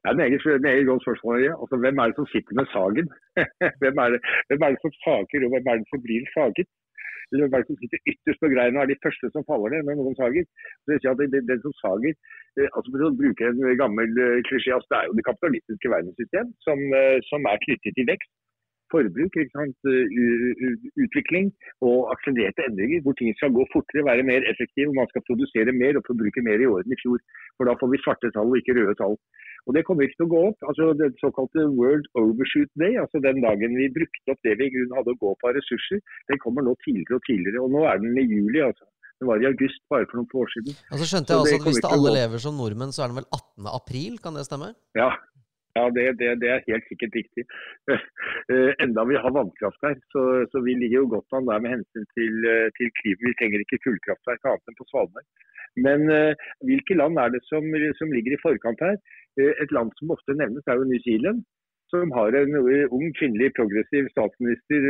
Det 0.00 0.08
er 0.08 0.12
et 0.12 0.64
meget, 0.64 0.86
godt 0.90 1.04
spørsmål. 1.04 1.36
Altså, 1.62 1.76
hvem 1.82 1.96
er 2.00 2.06
det 2.08 2.16
som 2.18 2.28
sitter 2.32 2.54
med 2.58 2.66
sagen? 2.74 3.06
hvem, 3.82 3.96
er 4.04 4.08
det, 4.12 4.20
hvem, 4.48 4.62
er 4.64 4.70
det, 4.72 4.80
som 4.84 4.92
sager, 5.04 5.40
og 5.44 5.50
hvem 5.52 5.66
er 5.70 5.76
det 5.80 5.88
som 5.92 6.00
blir 6.06 6.22
saget? 6.36 6.68
Eller 7.28 7.42
hvem 7.42 7.54
er 7.54 7.60
det 7.60 7.70
som 7.70 7.80
sitter 7.82 8.00
ytterst 8.12 8.40
på 8.42 8.50
greina 8.54 8.78
og 8.78 8.84
er 8.84 8.90
de 8.92 9.02
første 9.04 9.26
som 9.34 9.46
faller 9.50 9.68
ned 9.74 9.82
når 9.84 9.98
noen 10.00 10.18
sager? 10.22 10.44
Så 10.82 10.96
jeg 10.96 11.12
at 11.12 11.20
det, 11.34 11.42
Den 11.50 11.60
som 11.66 11.74
sager 11.84 12.12
eh, 12.58 12.68
altså 12.76 12.88
For 12.92 13.06
å 13.08 13.18
bruke 13.20 13.50
en 13.50 13.60
gammel 13.82 14.10
eh, 14.24 14.40
klisjé, 14.48 14.72
altså, 14.76 14.88
det 14.92 14.98
er 15.00 15.06
jo 15.08 15.18
det 15.18 15.28
kapitalistiske 15.28 15.92
verdenssystem 15.94 16.46
som, 16.66 16.78
eh, 17.00 17.18
som 17.30 17.40
er 17.52 17.64
knyttet 17.66 17.92
til 17.98 18.08
vekst 18.12 18.32
forbruk, 18.92 19.36
utvikling 21.04 21.50
og 21.88 21.98
akselererte 22.14 22.66
endringer, 22.68 23.02
hvor 23.04 23.14
ting 23.18 23.30
skal 23.38 23.54
gå 23.56 23.66
fortere, 23.74 24.06
være 24.10 24.26
mer 24.30 24.46
effektive, 24.52 24.94
man 25.00 25.10
skal 25.12 25.24
produsere 25.28 25.74
mer 25.82 25.98
og 26.00 26.06
forbruke 26.08 26.44
mer 26.48 26.58
i 26.62 26.70
årene 26.72 26.96
i 26.96 27.02
fjor. 27.02 27.20
For 27.56 27.68
da 27.68 27.76
får 27.80 27.92
vi 27.92 28.02
svarte 28.04 28.32
tall 28.36 28.52
og 28.52 28.60
ikke 28.60 28.76
røde 28.78 28.96
tall. 29.00 29.16
Og 29.66 29.74
Det 29.76 29.84
kommer 29.84 30.06
ikke 30.06 30.18
til 30.18 30.28
å 30.28 30.34
gå 30.34 30.42
opp. 30.50 30.60
altså 30.68 30.84
Den 31.00 31.16
såkalte 31.22 31.66
World 31.80 32.06
Overshoot 32.20 32.70
Day, 32.82 32.94
altså 33.02 33.20
den 33.28 33.42
dagen 33.44 33.76
vi 33.80 33.88
brukte 33.98 34.32
opp 34.32 34.40
det 34.46 34.54
vi 34.60 34.68
i 34.68 34.74
grunnen 34.74 34.96
hadde 34.98 35.12
å 35.12 35.20
gå 35.24 35.34
på 35.40 35.50
av 35.50 35.58
ressurser, 35.58 36.00
den 36.30 36.40
kommer 36.44 36.64
nå 36.64 36.72
tidligere 36.86 37.18
og 37.18 37.26
tidligere. 37.28 37.64
Og 37.64 37.74
nå 37.76 37.84
er 37.90 38.00
den 38.04 38.16
i 38.16 38.24
juli. 38.24 38.62
altså. 38.68 38.88
Det 39.18 39.26
var 39.26 39.42
i 39.42 39.48
august 39.50 39.82
bare 39.90 40.06
for 40.08 40.20
noen 40.20 40.40
år 40.40 40.52
siden. 40.54 40.78
Altså 40.94 41.06
skjønte 41.10 41.34
jeg 41.34 41.42
altså 41.42 41.58
at 41.58 41.66
Hvis 41.68 41.82
det 41.84 41.94
alle 41.96 42.12
lever 42.14 42.42
som 42.44 42.60
nordmenn, 42.62 42.94
så 42.94 43.02
er 43.02 43.10
den 43.10 43.18
vel 43.18 43.28
18. 43.34 43.70
april, 43.80 44.12
kan 44.22 44.38
det 44.38 44.46
stemme? 44.46 44.70
Ja, 44.96 45.10
ja, 45.78 45.84
det, 45.96 46.04
det, 46.20 46.28
det, 46.42 46.48
er 46.52 46.66
helt 46.70 46.86
sikkert 46.90 47.20
riktig. 47.20 47.44
Eh, 48.52 48.70
enda 48.80 49.02
vi 49.04 49.16
har 49.20 49.32
vannkraft 49.36 49.82
her, 49.84 49.96
så, 50.12 50.22
så, 50.48 50.60
vi 50.64 50.72
ligger 50.80 51.02
jo 51.02 51.08
godt 51.14 51.34
an 51.36 51.48
der 51.50 51.60
med 51.60 51.74
hensyn 51.74 52.06
til, 52.16 52.34
eh, 52.48 52.68
til 52.78 52.88
klima. 53.00 53.20
Vi 53.26 53.34
trenger 53.36 53.64
ikke 53.64 53.80
kullkraftverk 53.84 54.46
annet 54.48 54.70
enn 54.70 54.78
på 54.78 54.86
Svalbard. 54.88 55.26
Men 55.84 56.08
uh, 56.08 56.32
hvilke 56.64 56.96
land 56.96 57.20
er 57.20 57.34
det 57.34 57.42
som, 57.44 57.66
som, 57.98 58.14
ligger 58.14 58.34
i 58.34 58.40
forkant 58.40 58.80
her? 58.86 58.96
Et 59.36 59.74
land 59.76 59.92
som 59.98 60.14
ofte 60.14 60.36
nevnes 60.38 60.64
er 60.64 60.80
jo 60.80 60.88
New 60.88 61.02
Zealand. 61.04 61.44
som 61.92 62.10
har 62.16 62.34
en 62.36 62.56
ung 62.96 63.06
kvinnelig 63.18 63.52
progressiv 63.58 64.08
statsminister 64.12 64.88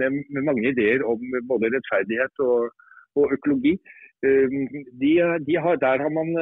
med, 0.00 0.18
med 0.34 0.42
mange 0.48 0.66
ideer 0.72 1.04
om 1.12 1.20
både 1.52 1.70
rettferdighet 1.74 2.42
og, 2.48 2.72
og 3.16 3.36
økologi. 3.36 3.76
De, 4.22 5.10
de 5.48 5.54
har, 5.64 5.76
der 5.80 6.02
har 6.04 6.12
man 6.12 6.32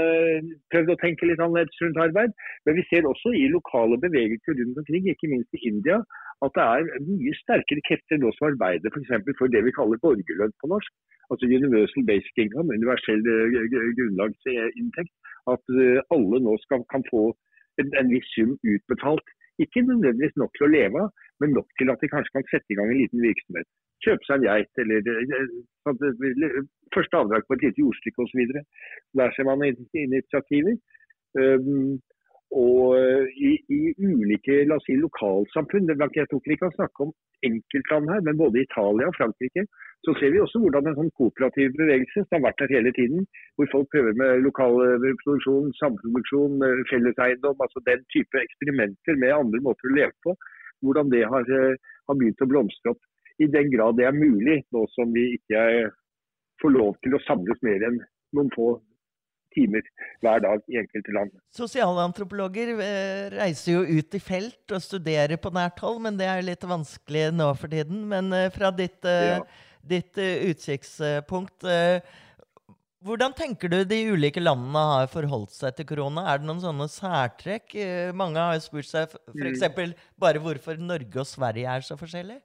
prøvd 0.73 0.95
å 0.95 0.99
tenke 1.03 1.29
litt 1.29 1.43
annerledes 1.43 1.83
rundt 1.83 2.01
arbeid. 2.03 2.33
Men 2.67 2.79
vi 2.79 2.85
ser 2.89 3.07
også 3.07 3.35
i 3.39 3.45
lokale 3.53 4.01
bevegelser 4.03 4.59
rundt 4.59 4.81
omkring, 4.83 5.07
ikke 5.13 5.31
minst 5.31 5.55
i 5.55 5.63
India, 5.71 6.01
at 6.45 6.55
det 6.59 6.65
er 6.65 7.07
mye 7.07 7.35
sterkere 7.43 7.85
krefter 7.89 8.19
nå 8.19 8.33
som 8.37 8.49
arbeider 8.51 8.91
f.eks. 8.91 9.15
For, 9.15 9.39
for 9.43 9.55
det 9.55 9.63
vi 9.67 9.77
kaller 9.79 10.03
borgerlønn 10.03 10.57
på 10.63 10.73
norsk. 10.75 10.93
Altså 11.31 11.47
Universal 11.47 12.07
Basic 12.09 12.43
Income, 12.45 12.75
universell 12.81 13.23
grunnlagsinntekt. 13.99 15.13
At 15.55 15.75
alle 16.15 16.41
nå 16.45 16.55
skal, 16.65 16.83
kan 16.93 17.05
få 17.11 17.29
en, 17.81 17.91
en 18.01 18.11
viss 18.15 18.31
sum 18.35 18.57
utbetalt. 18.75 19.27
Ikke 19.63 19.83
nødvendigvis 19.83 20.39
nok 20.41 20.55
til 20.57 20.69
å 20.69 20.73
leve 20.73 21.05
av, 21.05 21.27
men 21.43 21.55
nok 21.59 21.69
til 21.79 21.91
at 21.93 22.03
de 22.03 22.11
kanskje 22.13 22.35
kan 22.37 22.51
sette 22.51 22.75
i 22.75 22.79
gang 22.79 22.91
en 22.93 23.01
liten 23.03 23.23
virksomhet. 23.23 23.69
Kjøpe 24.05 24.29
seg 24.29 24.39
en 24.39 24.47
geit 24.47 24.83
eller 24.83 25.09
første 26.95 27.19
avdrag 27.19 27.47
på 27.47 27.57
et 27.57 27.65
lite 27.67 27.83
jordstykke 27.83 28.25
osv. 28.25 28.53
Der 29.19 29.35
ser 29.35 29.49
man 29.49 29.65
initiativer. 29.67 30.77
Um, 31.39 31.99
og 32.57 32.97
i, 33.37 33.51
i, 33.69 33.81
ulike 34.01 34.63
la 34.65 34.79
oss 34.79 34.87
si, 34.89 34.95
lokalsamfunn, 34.97 35.91
jeg 35.91 36.29
tror 36.31 36.41
ikke 36.41 36.55
vi 36.55 36.63
kan 36.63 36.73
snakke 36.77 37.05
om 37.05 37.11
enkeltland 37.45 38.09
her, 38.09 38.23
men 38.25 38.41
både 38.41 38.63
Italia 38.63 39.11
og 39.11 39.17
Frankrike, 39.19 39.67
så 40.07 40.15
ser 40.17 40.33
vi 40.33 40.41
også 40.41 40.63
hvordan 40.63 40.89
en 40.89 40.97
sånn 40.97 41.13
kooperativ 41.19 41.75
bevegelse 41.77 42.25
som 42.25 42.39
har 42.39 42.47
vært 42.47 42.65
her 42.65 42.73
hele 42.79 42.93
tiden, 42.97 43.27
hvor 43.59 43.69
folk 43.75 43.91
prøver 43.93 44.17
med 44.21 44.47
lokal 44.47 44.81
produksjon, 45.25 45.69
samproduksjon, 45.81 46.65
felleseiendom, 46.91 47.61
altså 47.67 47.85
den 47.91 48.05
type 48.15 48.41
eksperimenter 48.41 49.21
med 49.21 49.37
andre 49.37 49.63
måter 49.69 49.91
å 49.91 49.97
leve 49.99 50.15
på, 50.25 50.35
hvordan 50.87 51.13
det 51.13 51.25
har, 51.29 51.53
har 52.09 52.19
begynt 52.19 52.47
å 52.47 52.51
blomstre 52.51 52.95
opp. 52.95 53.03
I 53.39 53.47
den 53.51 53.71
grad 53.71 53.99
det 53.99 54.09
er 54.09 54.17
mulig, 54.17 54.63
nå 54.75 54.85
som 54.97 55.13
vi 55.15 55.25
ikke 55.39 55.63
får 56.63 56.75
lov 56.75 56.97
til 57.05 57.15
å 57.15 57.25
samles 57.27 57.61
mer 57.67 57.85
enn 57.87 58.01
noen 58.37 58.51
få 58.55 58.73
timer 59.55 59.87
hver 60.23 60.43
dag 60.45 60.63
i 60.71 60.79
enkelte 60.81 61.15
land. 61.15 61.33
Sosialantropologer 61.57 62.75
eh, 62.77 63.25
reiser 63.33 63.79
jo 63.79 63.99
ut 63.99 64.17
i 64.17 64.23
felt 64.23 64.75
og 64.75 64.85
studerer 64.85 65.41
på 65.41 65.53
nært 65.55 65.81
hold, 65.85 66.01
men 66.05 66.19
det 66.21 66.29
er 66.29 66.45
litt 66.47 66.67
vanskelig 66.69 67.29
nå 67.37 67.51
for 67.59 67.73
tiden. 67.73 68.05
Men 68.11 68.31
eh, 68.37 68.51
fra 68.55 68.73
ditt, 68.75 69.01
eh, 69.09 69.39
ja. 69.39 69.43
ditt 69.95 70.19
utsiktspunkt 70.21 71.69
hvordan 73.07 73.31
tenker 73.31 73.71
du 73.71 73.77
de 73.87 73.97
ulike 74.11 74.43
landene 74.43 74.81
har 74.91 75.11
forholdt 75.13 75.53
seg 75.55 75.77
til 75.79 75.87
korona? 75.87 76.25
Er 76.33 76.41
det 76.41 76.49
noen 76.49 76.65
sånne 76.65 76.89
særtrekk? 76.91 77.77
Mange 78.19 78.43
har 78.43 78.57
jo 78.57 78.65
spurt 78.65 78.89
seg 78.89 79.15
f.eks. 79.15 79.63
Mm. 79.71 79.93
bare 80.19 80.43
hvorfor 80.43 80.81
Norge 80.83 81.23
og 81.23 81.29
Sverige 81.31 81.77
er 81.79 81.87
så 81.87 81.95
forskjellige? 82.01 82.43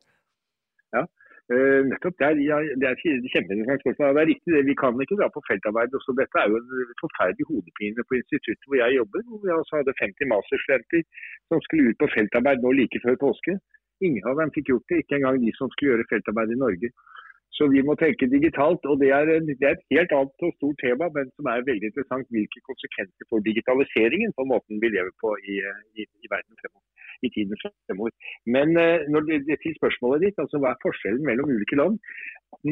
Ja, 0.95 1.03
Uh, 1.51 1.81
nettopp, 1.91 2.15
Det 2.19 2.25
er, 2.27 2.35
ja, 2.49 2.57
det 2.79 2.87
er 2.87 2.99
kjempeinteressant 3.03 3.81
spørsmål. 3.83 4.15
Det 4.15 4.21
er 4.23 4.31
riktig, 4.31 4.49
det. 4.55 4.61
vi 4.69 4.75
kan 4.81 5.01
ikke 5.03 5.19
dra 5.19 5.27
på 5.31 5.41
feltarbeid. 5.49 5.97
Også 5.99 6.11
dette 6.19 6.37
er 6.39 6.47
jo 6.51 6.55
en 6.59 6.93
forferdelig 7.03 7.45
hodepine 7.49 8.05
på 8.07 8.15
instituttet 8.19 8.67
hvor 8.67 8.77
jeg 8.83 8.97
jobber. 8.99 9.19
hvor 9.27 9.39
Vi 9.43 9.51
altså 9.57 9.73
hadde 9.77 9.99
50 10.03 10.31
masterstudenter 10.33 11.01
som 11.49 11.57
skulle 11.65 11.87
ut 11.89 11.99
på 12.01 12.11
feltarbeid 12.15 12.63
nå 12.63 12.71
like 12.79 12.99
før 13.05 13.15
påske. 13.25 13.53
Ingen 14.07 14.23
av 14.29 14.39
dem 14.39 14.53
fikk 14.55 14.71
gjort 14.71 14.87
det, 14.89 15.01
ikke 15.03 15.15
engang 15.19 15.35
de 15.43 15.51
som 15.59 15.67
skulle 15.71 15.91
gjøre 15.91 16.09
feltarbeid 16.13 16.55
i 16.55 16.61
Norge. 16.65 16.87
Så 17.57 17.67
vi 17.73 17.81
må 17.87 17.93
tenke 18.01 18.29
digitalt. 18.37 18.85
og 18.89 18.95
Det 19.01 19.09
er, 19.17 19.29
det 19.47 19.67
er 19.67 19.75
et 19.75 19.89
helt 19.93 20.15
annet 20.17 20.47
og 20.47 20.55
stort 20.57 20.79
tema, 20.85 21.09
men 21.17 21.29
som 21.35 21.49
er 21.51 21.67
veldig 21.69 21.91
interessant. 21.91 22.31
Hvilke 22.35 22.59
konsekvenser 22.69 23.29
for 23.29 23.45
digitaliseringen 23.49 24.33
på 24.37 24.47
måten 24.53 24.81
vi 24.83 24.89
lever 24.95 25.13
på 25.23 25.35
i, 25.53 25.59
i, 25.99 26.07
i 26.25 26.33
verden 26.33 26.57
fremover 26.61 26.89
i 27.25 27.29
tiden 27.35 27.55
fremover. 27.61 28.11
Men 28.55 28.67
uh, 28.85 28.99
når 29.13 29.21
det, 29.27 29.57
til 29.63 29.73
spørsmålet 29.79 30.25
ditt, 30.25 30.41
altså 30.43 30.59
hva 30.61 30.73
er 30.73 30.83
forskjellen 30.85 31.23
mellom 31.29 31.51
ulike 31.55 31.79
land? 31.81 31.95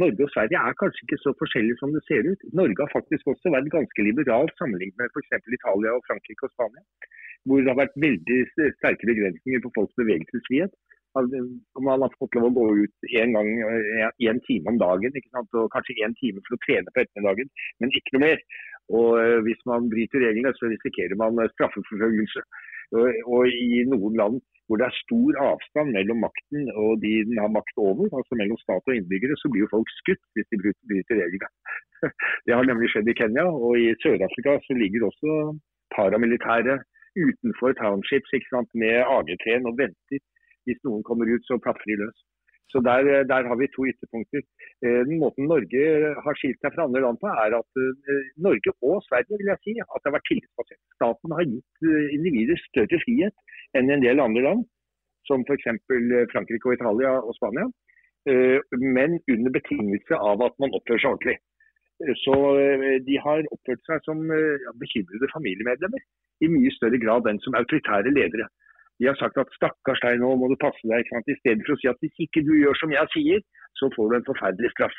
Norge 0.01 0.25
og 0.25 0.33
Sverige 0.33 0.59
er 0.67 0.79
kanskje 0.81 1.03
ikke 1.05 1.23
så 1.23 1.31
forskjellige 1.41 1.79
som 1.81 1.93
det 1.95 2.03
ser 2.09 2.27
ut. 2.31 2.41
Norge 2.59 2.83
har 2.83 2.95
faktisk 2.97 3.23
også 3.31 3.53
vært 3.55 3.73
ganske 3.77 4.07
liberalt 4.09 4.53
sammenlignet 4.59 4.97
med 4.99 5.11
f.eks. 5.13 5.49
Italia, 5.57 5.95
og 5.97 6.05
Frankrike 6.07 6.47
og 6.47 6.53
Spania. 6.53 6.83
Hvor 7.45 7.57
det 7.61 7.71
har 7.71 7.81
vært 7.83 8.01
veldig 8.07 8.39
sterke 8.77 9.09
begrensninger 9.11 9.63
på 9.63 9.73
folks 9.77 9.95
bevegelsesfrihet. 10.01 10.73
Man 11.15 12.03
har 12.03 12.13
fått 12.17 12.35
lov 12.37 12.49
å 12.49 12.53
gå 12.55 12.65
ut 12.85 13.09
en 13.21 13.35
gang 13.35 13.49
en 14.31 14.41
time 14.47 14.73
om 14.73 14.77
dagen, 14.81 15.17
og 15.35 15.71
kanskje 15.73 15.97
en 16.05 16.15
time 16.21 16.43
for 16.45 16.57
å 16.57 16.61
trene 16.65 16.93
på 16.93 17.03
ettermiddagen, 17.03 17.51
men 17.83 17.95
ikke 17.97 18.15
noe 18.15 18.25
mer. 18.27 18.45
Og 18.91 19.09
eh, 19.21 19.39
Hvis 19.45 19.61
man 19.69 19.89
bryter 19.91 20.23
reglene, 20.23 20.53
så 20.57 20.69
risikerer 20.71 21.19
man 21.19 21.39
straffeforfølgelse. 21.55 22.43
Og 22.91 23.47
i 23.47 23.83
noen 23.87 24.17
land 24.19 24.41
hvor 24.67 24.79
det 24.79 24.87
er 24.87 24.99
stor 25.03 25.37
avstand 25.43 25.91
mellom 25.95 26.21
makten 26.23 26.69
og 26.79 27.01
de 27.03 27.11
den 27.27 27.39
har 27.43 27.51
makt 27.51 27.79
over, 27.83 28.07
altså 28.17 28.37
mellom 28.39 28.59
stat 28.61 28.87
og 28.87 28.95
innbyggere, 28.95 29.35
så 29.39 29.51
blir 29.51 29.65
jo 29.65 29.71
folk 29.73 29.89
skutt 29.97 30.21
hvis 30.35 30.47
de 30.51 30.59
bryter 30.63 31.19
reglene. 31.19 31.49
Det 32.47 32.55
har 32.55 32.67
nemlig 32.67 32.87
skjedd 32.93 33.11
i 33.11 33.17
Kenya, 33.19 33.43
og 33.51 33.75
i 33.75 33.91
Sør-Afrika 34.03 34.55
så 34.63 34.77
ligger 34.79 35.09
også 35.09 35.35
paramilitære 35.95 36.79
utenfor 37.19 37.75
townships 37.81 38.31
med 38.83 38.95
AG3 39.17 39.59
og 39.67 39.75
venter. 39.81 40.23
Hvis 40.67 40.81
noen 40.87 41.03
kommer 41.07 41.29
ut, 41.29 41.45
så 41.47 41.59
plaffer 41.61 41.89
de 41.89 42.01
løs. 42.03 42.19
Så 42.71 42.79
der, 42.89 43.03
der, 43.31 43.47
har 43.49 43.57
vi 43.61 43.67
to 43.75 43.81
ytterpunkter. 43.91 44.41
Eh, 44.85 45.01
den 45.07 45.17
måten 45.23 45.49
Norge 45.53 45.81
har 46.25 46.37
skilt 46.39 46.59
seg 46.63 46.73
fra 46.75 46.85
andre 46.87 47.03
land 47.05 47.19
på, 47.23 47.27
er 47.43 47.57
at 47.59 47.81
eh, 47.83 48.29
Norge 48.47 48.71
og 48.89 49.03
Sverige 49.07 49.39
vil 49.39 49.51
jeg 49.51 49.63
si, 49.65 49.73
at 49.83 49.99
det 49.99 50.09
har 50.09 50.17
vært 50.17 50.29
tillitsbasert. 50.29 50.81
Staten 50.95 51.35
har 51.35 51.49
gitt 51.51 51.87
eh, 51.89 52.15
individer 52.15 52.63
større 52.69 53.01
frihet 53.03 53.35
enn 53.77 53.91
en 53.91 54.05
del 54.05 54.23
andre 54.23 54.45
land, 54.47 54.63
som 55.27 55.43
f.eks. 55.47 55.67
Frankrike 56.31 56.69
og 56.69 56.77
Italia 56.77 57.13
og 57.19 57.35
Spania. 57.37 57.67
Men 58.77 59.15
under 59.33 59.53
betingelse 59.53 60.17
av 60.29 60.41
at 60.45 60.57
man 60.61 60.73
oppfører 60.77 61.01
seg 61.01 61.13
ordentlig. 61.15 61.37
Så 62.21 62.35
de 63.07 63.15
har 63.23 63.47
oppført 63.55 63.81
seg 63.87 64.03
som 64.05 64.19
bekymrede 64.81 65.29
familiemedlemmer 65.31 66.03
i 66.45 66.49
mye 66.51 66.73
større 66.75 66.99
grad 67.01 67.29
enn 67.29 67.41
som 67.41 67.57
autoritære 67.57 68.13
ledere. 68.13 68.45
De 69.01 69.07
har 69.09 69.17
sagt 69.17 69.39
at 69.41 69.49
stakkars 69.57 70.01
deg, 70.03 70.19
nå 70.21 70.35
må 70.37 70.51
du 70.51 70.59
passe 70.61 70.85
deg. 70.85 71.07
I 71.09 71.37
stedet 71.39 71.65
for 71.65 71.73
å 71.73 71.79
si 71.81 71.89
at 71.89 72.03
hvis 72.05 72.27
ikke 72.27 72.43
du 72.45 72.53
gjør 72.59 72.77
som 72.77 72.93
jeg 72.93 73.09
sier, 73.15 73.41
så 73.79 73.89
får 73.95 74.11
du 74.11 74.17
en 74.17 74.27
forferdelig 74.27 74.69
straff. 74.75 74.97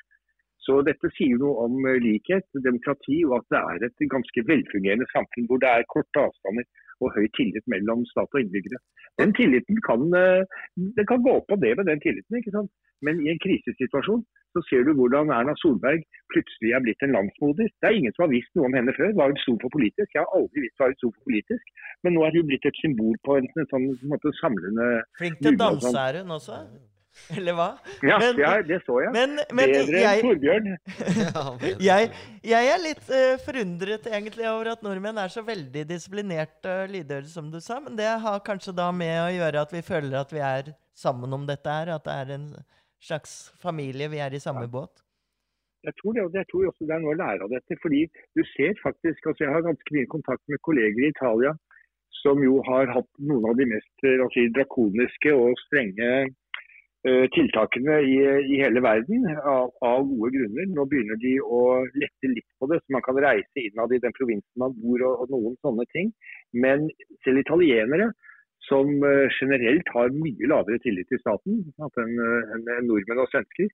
Så 0.67 0.79
dette 0.87 1.11
sier 1.17 1.39
noe 1.39 1.67
om 1.67 1.87
eh, 1.91 2.01
likhet, 2.03 2.47
demokrati, 2.67 3.23
og 3.27 3.41
at 3.41 3.47
det 3.55 3.61
er 3.61 3.87
et 3.89 4.05
ganske 4.11 4.45
velfungerende 4.51 5.07
samfunn 5.11 5.49
hvor 5.51 5.63
det 5.63 5.71
er 5.71 5.89
korte 5.95 6.23
avstander 6.23 6.67
og 7.03 7.15
høy 7.17 7.27
tillit 7.39 7.67
mellom 7.71 8.05
stat 8.11 8.31
og 8.31 8.43
innbyggere. 8.43 8.79
Den 9.23 9.35
tilliten 9.39 9.81
kan, 9.87 10.05
eh, 10.19 10.45
det 10.99 11.07
kan 11.11 11.23
gå 11.23 11.35
opp 11.41 11.55
og 11.55 11.63
ned 11.63 11.79
med 11.81 11.91
den 11.91 12.03
tilliten. 12.03 12.39
ikke 12.39 12.55
sant? 12.55 12.71
Men 13.03 13.23
i 13.23 13.33
en 13.33 13.43
krisesituasjon 13.43 14.23
så 14.53 14.63
ser 14.69 14.87
du 14.87 14.93
hvordan 14.99 15.33
Erna 15.35 15.55
Solberg 15.61 16.05
plutselig 16.33 16.75
er 16.77 16.85
blitt 16.85 17.05
en 17.05 17.15
landsmoder. 17.17 17.69
Det 17.81 17.89
er 17.89 17.99
ingen 17.99 18.15
som 18.15 18.27
har 18.27 18.33
visst 18.33 18.53
noe 18.57 18.69
om 18.69 18.79
henne 18.79 18.95
før. 18.97 19.13
Hva 19.17 19.29
hun 19.33 19.43
sto 19.43 19.57
for 19.65 19.75
politisk. 19.75 20.15
Jeg 20.15 20.23
har 20.23 20.39
aldri 20.39 20.65
visst 20.67 20.81
hva 20.81 20.91
hun 20.93 20.99
sto 21.01 21.11
for 21.11 21.29
politisk. 21.31 21.75
Men 22.05 22.17
nå 22.17 22.25
er 22.27 22.39
hun 22.39 22.49
blitt 22.49 22.69
et 22.69 22.81
symbol 22.85 23.19
på 23.27 23.41
en, 23.41 23.51
en 23.57 23.69
sånn 23.75 23.91
en 23.93 24.15
måte, 24.15 24.33
samlende 24.41 24.89
Flink 25.21 25.39
til 25.43 25.55
å 25.55 25.61
danse 25.67 25.93
er 25.93 26.23
hun 26.23 26.35
også? 26.39 26.63
Eller 27.37 27.53
hva? 27.57 27.69
Ja, 28.01 28.17
men, 28.21 28.39
ja 28.41 28.53
det 28.65 28.79
så 28.87 28.97
jeg. 29.03 29.13
Men, 29.15 29.37
men 29.53 29.73
Bedre 29.75 30.03
enn 30.09 30.23
Torbjørn. 30.25 30.69
jeg, 31.89 32.09
jeg, 32.41 32.71
er 32.73 32.81
litt 32.81 33.11
uh, 33.13 33.35
forundret 33.45 34.09
egentlig 34.09 34.47
over 34.49 34.73
at 34.73 34.85
nordmenn 34.85 35.21
er 35.21 35.33
så 35.33 35.45
veldig 35.45 35.85
disiplinerte 35.91 36.79
og 36.83 36.95
lydhøre, 36.95 37.29
som 37.29 37.51
du 37.53 37.61
sa. 37.61 37.79
Men 37.85 37.99
det 38.01 38.09
har 38.25 38.45
kanskje 38.47 38.75
da 38.77 38.89
med 38.97 39.19
å 39.21 39.33
gjøre 39.35 39.67
at 39.67 39.75
vi 39.77 39.85
føler 39.85 40.17
at 40.23 40.33
vi 40.33 40.41
er 40.45 40.73
sammen 40.99 41.37
om 41.37 41.45
dette 41.49 41.77
her? 41.77 41.93
At 41.99 42.09
det 42.09 42.17
er 42.25 42.35
en 42.39 42.49
slags 43.03 43.33
familie, 43.63 44.11
vi 44.13 44.21
er 44.23 44.35
i 44.35 44.43
samme 44.43 44.67
ja. 44.69 44.73
båt? 44.77 45.03
Jeg 45.87 45.95
tror, 45.99 46.13
det, 46.15 46.23
og 46.27 46.37
jeg 46.39 46.47
tror 46.51 46.69
også 46.71 46.87
det 46.87 46.95
er 46.95 47.03
noe 47.03 47.15
å 47.17 47.19
lære 47.19 47.47
av 47.47 47.51
dette. 47.51 47.77
fordi 47.83 48.03
du 48.39 48.43
ser 48.55 48.77
faktisk, 48.83 49.27
altså 49.27 49.45
Jeg 49.45 49.55
har 49.55 49.65
ganske 49.67 49.97
mye 49.97 50.13
kontakt 50.15 50.45
med 50.53 50.63
kolleger 50.69 51.03
i 51.03 51.11
Italia 51.11 51.57
som 52.23 52.43
jo 52.45 52.61
har 52.69 52.93
hatt 52.95 53.11
noen 53.19 53.49
av 53.51 53.59
de 53.59 53.67
mest 53.73 54.07
altså, 54.07 54.47
drakoniske 54.55 55.33
og 55.35 55.59
strenge 55.65 56.11
uh, 57.09 57.27
tiltakene 57.35 57.99
i, 58.07 58.17
i, 58.53 58.61
hele 58.63 58.83
verden 58.85 59.27
av, 59.41 59.73
av, 59.83 60.07
gode 60.07 60.31
grunner. 60.37 60.69
Nå 60.77 60.87
begynner 60.91 61.19
de 61.25 61.35
å 61.43 61.63
lette 61.99 62.31
litt 62.31 62.47
på 62.61 62.71
det, 62.71 62.79
så 62.83 62.97
man 62.99 63.07
kan 63.07 63.19
reise 63.27 63.65
innad 63.65 63.97
i 63.97 64.03
den 64.05 64.15
provinsen 64.19 64.63
man 64.63 64.77
bor 64.79 65.03
og, 65.09 65.25
og 65.25 65.35
noen 65.35 65.59
sånne 65.67 65.89
ting. 65.97 66.13
Men 66.55 66.87
selv 67.27 67.43
italienere 67.43 68.13
som 68.69 68.91
eh, 69.07 69.29
generelt 69.41 69.89
har 69.95 70.15
mye 70.15 70.51
lavere 70.51 70.81
tillit 70.85 71.09
til 71.11 71.21
staten 71.23 71.63
enn 71.83 72.21
en 72.23 72.87
nordmenn 72.87 73.23
og 73.25 73.31
svensker, 73.33 73.71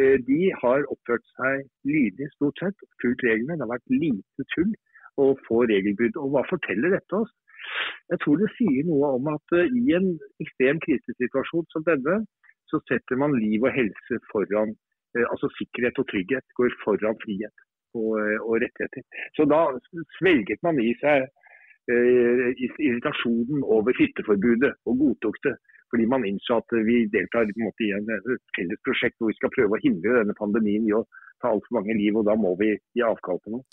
eh, 0.00 0.16
de 0.28 0.40
har 0.62 0.86
oppført 0.92 1.24
seg 1.36 1.66
lydig 1.88 2.30
stort 2.34 2.62
sett, 2.62 2.86
fulgt 3.02 3.24
reglene. 3.26 3.56
Det 3.56 3.66
har 3.66 3.74
vært 3.74 3.94
lite 3.94 4.48
tull 4.54 4.72
å 5.22 5.32
få 5.46 5.62
regelbrudd. 5.70 6.18
Og 6.18 6.34
hva 6.34 6.44
forteller 6.50 6.96
dette 6.96 7.20
oss? 7.22 7.32
Jeg 8.10 8.18
tror 8.24 8.40
det 8.40 8.50
sier 8.56 8.86
noe 8.88 9.14
om 9.18 9.28
at 9.34 9.58
eh, 9.58 9.74
i 9.82 9.96
en 9.98 10.14
ekstrem 10.42 10.80
krisesituasjon 10.86 11.68
som 11.74 11.86
denne, 11.88 12.22
så 12.72 12.80
setter 12.88 13.20
man 13.20 13.36
liv 13.36 13.62
og 13.62 13.74
helse 13.74 14.22
foran 14.32 14.78
Altså 15.12 15.44
sikkerhet 15.58 15.98
og 16.00 16.06
trygghet 16.08 16.54
går 16.56 16.70
foran 16.80 17.18
frihet 17.20 17.52
og, 18.00 18.14
og 18.16 18.54
rettigheter. 18.62 19.02
Så 19.36 19.44
da 19.44 19.58
svelget 20.16 20.62
man 20.64 20.78
i 20.80 20.94
seg 21.02 21.26
irritasjonen 21.90 23.64
over 23.64 23.96
hytteforbudet 23.98 24.74
og 24.86 24.98
godtok 25.00 25.40
det. 25.48 25.56
Fordi 25.92 26.06
man 26.08 26.24
innså 26.24 26.56
at 26.62 26.72
vi 26.86 27.02
deltar 27.12 27.44
en 27.44 27.66
måte, 27.66 27.84
i 27.84 27.92
en, 27.92 28.06
et 28.08 28.54
felles 28.56 28.80
prosjekt 28.86 29.18
hvor 29.20 29.28
vi 29.28 29.36
skal 29.36 29.52
prøve 29.52 29.76
å 29.76 29.82
hindre 29.82 30.22
denne 30.22 30.36
pandemien 30.38 30.86
i 30.88 30.94
å 30.96 31.02
ta 31.42 31.50
altfor 31.50 31.74
mange 31.76 31.96
liv, 31.98 32.16
og 32.16 32.24
da 32.24 32.36
må 32.38 32.54
vi 32.56 32.70
gi 32.96 33.02
avkall 33.04 33.40
på 33.42 33.52
noe. 33.52 33.66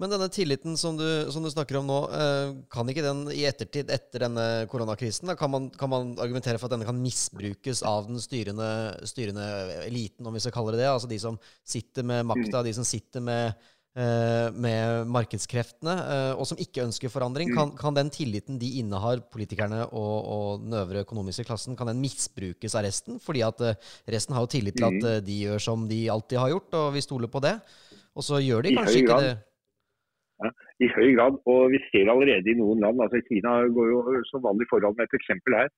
Men 0.00 0.14
denne 0.14 0.30
tilliten 0.32 0.78
som 0.80 0.96
du, 0.96 1.04
som 1.34 1.44
du 1.44 1.50
snakker 1.52 1.80
om 1.80 1.90
nå, 1.90 1.98
eh, 2.16 2.54
kan 2.72 2.88
ikke 2.88 3.04
den 3.04 3.24
i 3.34 3.44
ettertid, 3.50 3.92
etter 3.92 4.24
denne 4.24 4.46
koronakrisen, 4.72 5.28
da 5.28 5.36
kan 5.36 5.52
man, 5.52 5.68
kan 5.76 5.92
man, 5.92 6.14
argumentere 6.22 6.56
for 6.62 6.70
at 6.70 6.78
denne 6.78 6.88
kan 6.88 7.02
misbrukes 7.02 7.82
av 7.84 8.06
den 8.08 8.22
styrende, 8.22 8.70
styrende 9.10 9.48
eliten, 9.84 10.24
om 10.24 10.38
vi 10.38 10.44
skal 10.46 10.54
kalle 10.56 10.76
det 10.76 10.84
det? 10.86 10.92
Altså 10.94 11.10
de 11.10 11.20
som 11.20 11.36
sitter 11.66 12.06
med 12.06 12.24
makta, 12.30 12.62
mm. 12.62 12.66
de 12.70 12.76
som 12.78 12.88
sitter 12.88 13.26
med 13.26 13.52
Eh, 13.52 13.75
med 13.96 15.08
markedskreftene, 15.08 15.94
eh, 16.12 16.32
og 16.36 16.44
som 16.48 16.58
ikke 16.60 16.84
ønsker 16.84 17.12
forandring. 17.12 17.48
Kan, 17.56 17.72
kan 17.78 17.96
den 17.96 18.10
tilliten 18.12 18.58
de 18.60 18.68
innehar, 18.82 19.22
politikerne 19.32 19.86
og, 19.86 20.14
og, 20.36 20.64
den 20.66 20.76
øvre 20.76 21.04
økonomiske 21.06 21.46
klassen, 21.48 21.78
kan 21.78 21.88
den 21.88 22.02
misbrukes 22.02 22.76
av 22.76 22.84
resten? 22.84 23.20
Fordi 23.24 23.44
at 23.46 23.64
eh, 23.64 23.78
resten 24.12 24.36
har 24.36 24.44
jo 24.44 24.52
tillit 24.52 24.76
til 24.76 24.88
at 24.90 25.24
de 25.24 25.40
gjør 25.46 25.64
som 25.68 25.88
de 25.88 26.04
alltid 26.12 26.42
har 26.42 26.52
gjort, 26.52 26.78
og 26.82 26.94
vi 26.96 27.04
stoler 27.04 27.32
på 27.32 27.44
det. 27.46 27.56
Og 28.16 28.24
så 28.24 28.40
gjør 28.44 28.64
de 28.66 28.76
kanskje 28.76 29.02
ikke 29.04 29.20
det. 29.24 29.34
Ja, 30.44 30.52
I 30.84 30.88
høy 30.92 31.10
grad, 31.16 31.36
og 31.48 31.70
vi 31.72 31.80
ser 31.88 32.12
allerede 32.12 32.52
i 32.52 32.58
noen 32.58 32.82
land 32.84 33.00
altså 33.00 33.22
Kina 33.24 33.62
går 33.72 33.92
jo 33.94 34.00
som 34.28 34.44
vanlig 34.44 34.68
foran 34.68 34.96
med 34.98 35.08
et 35.08 35.16
eksempel 35.16 35.56
her. 35.56 35.70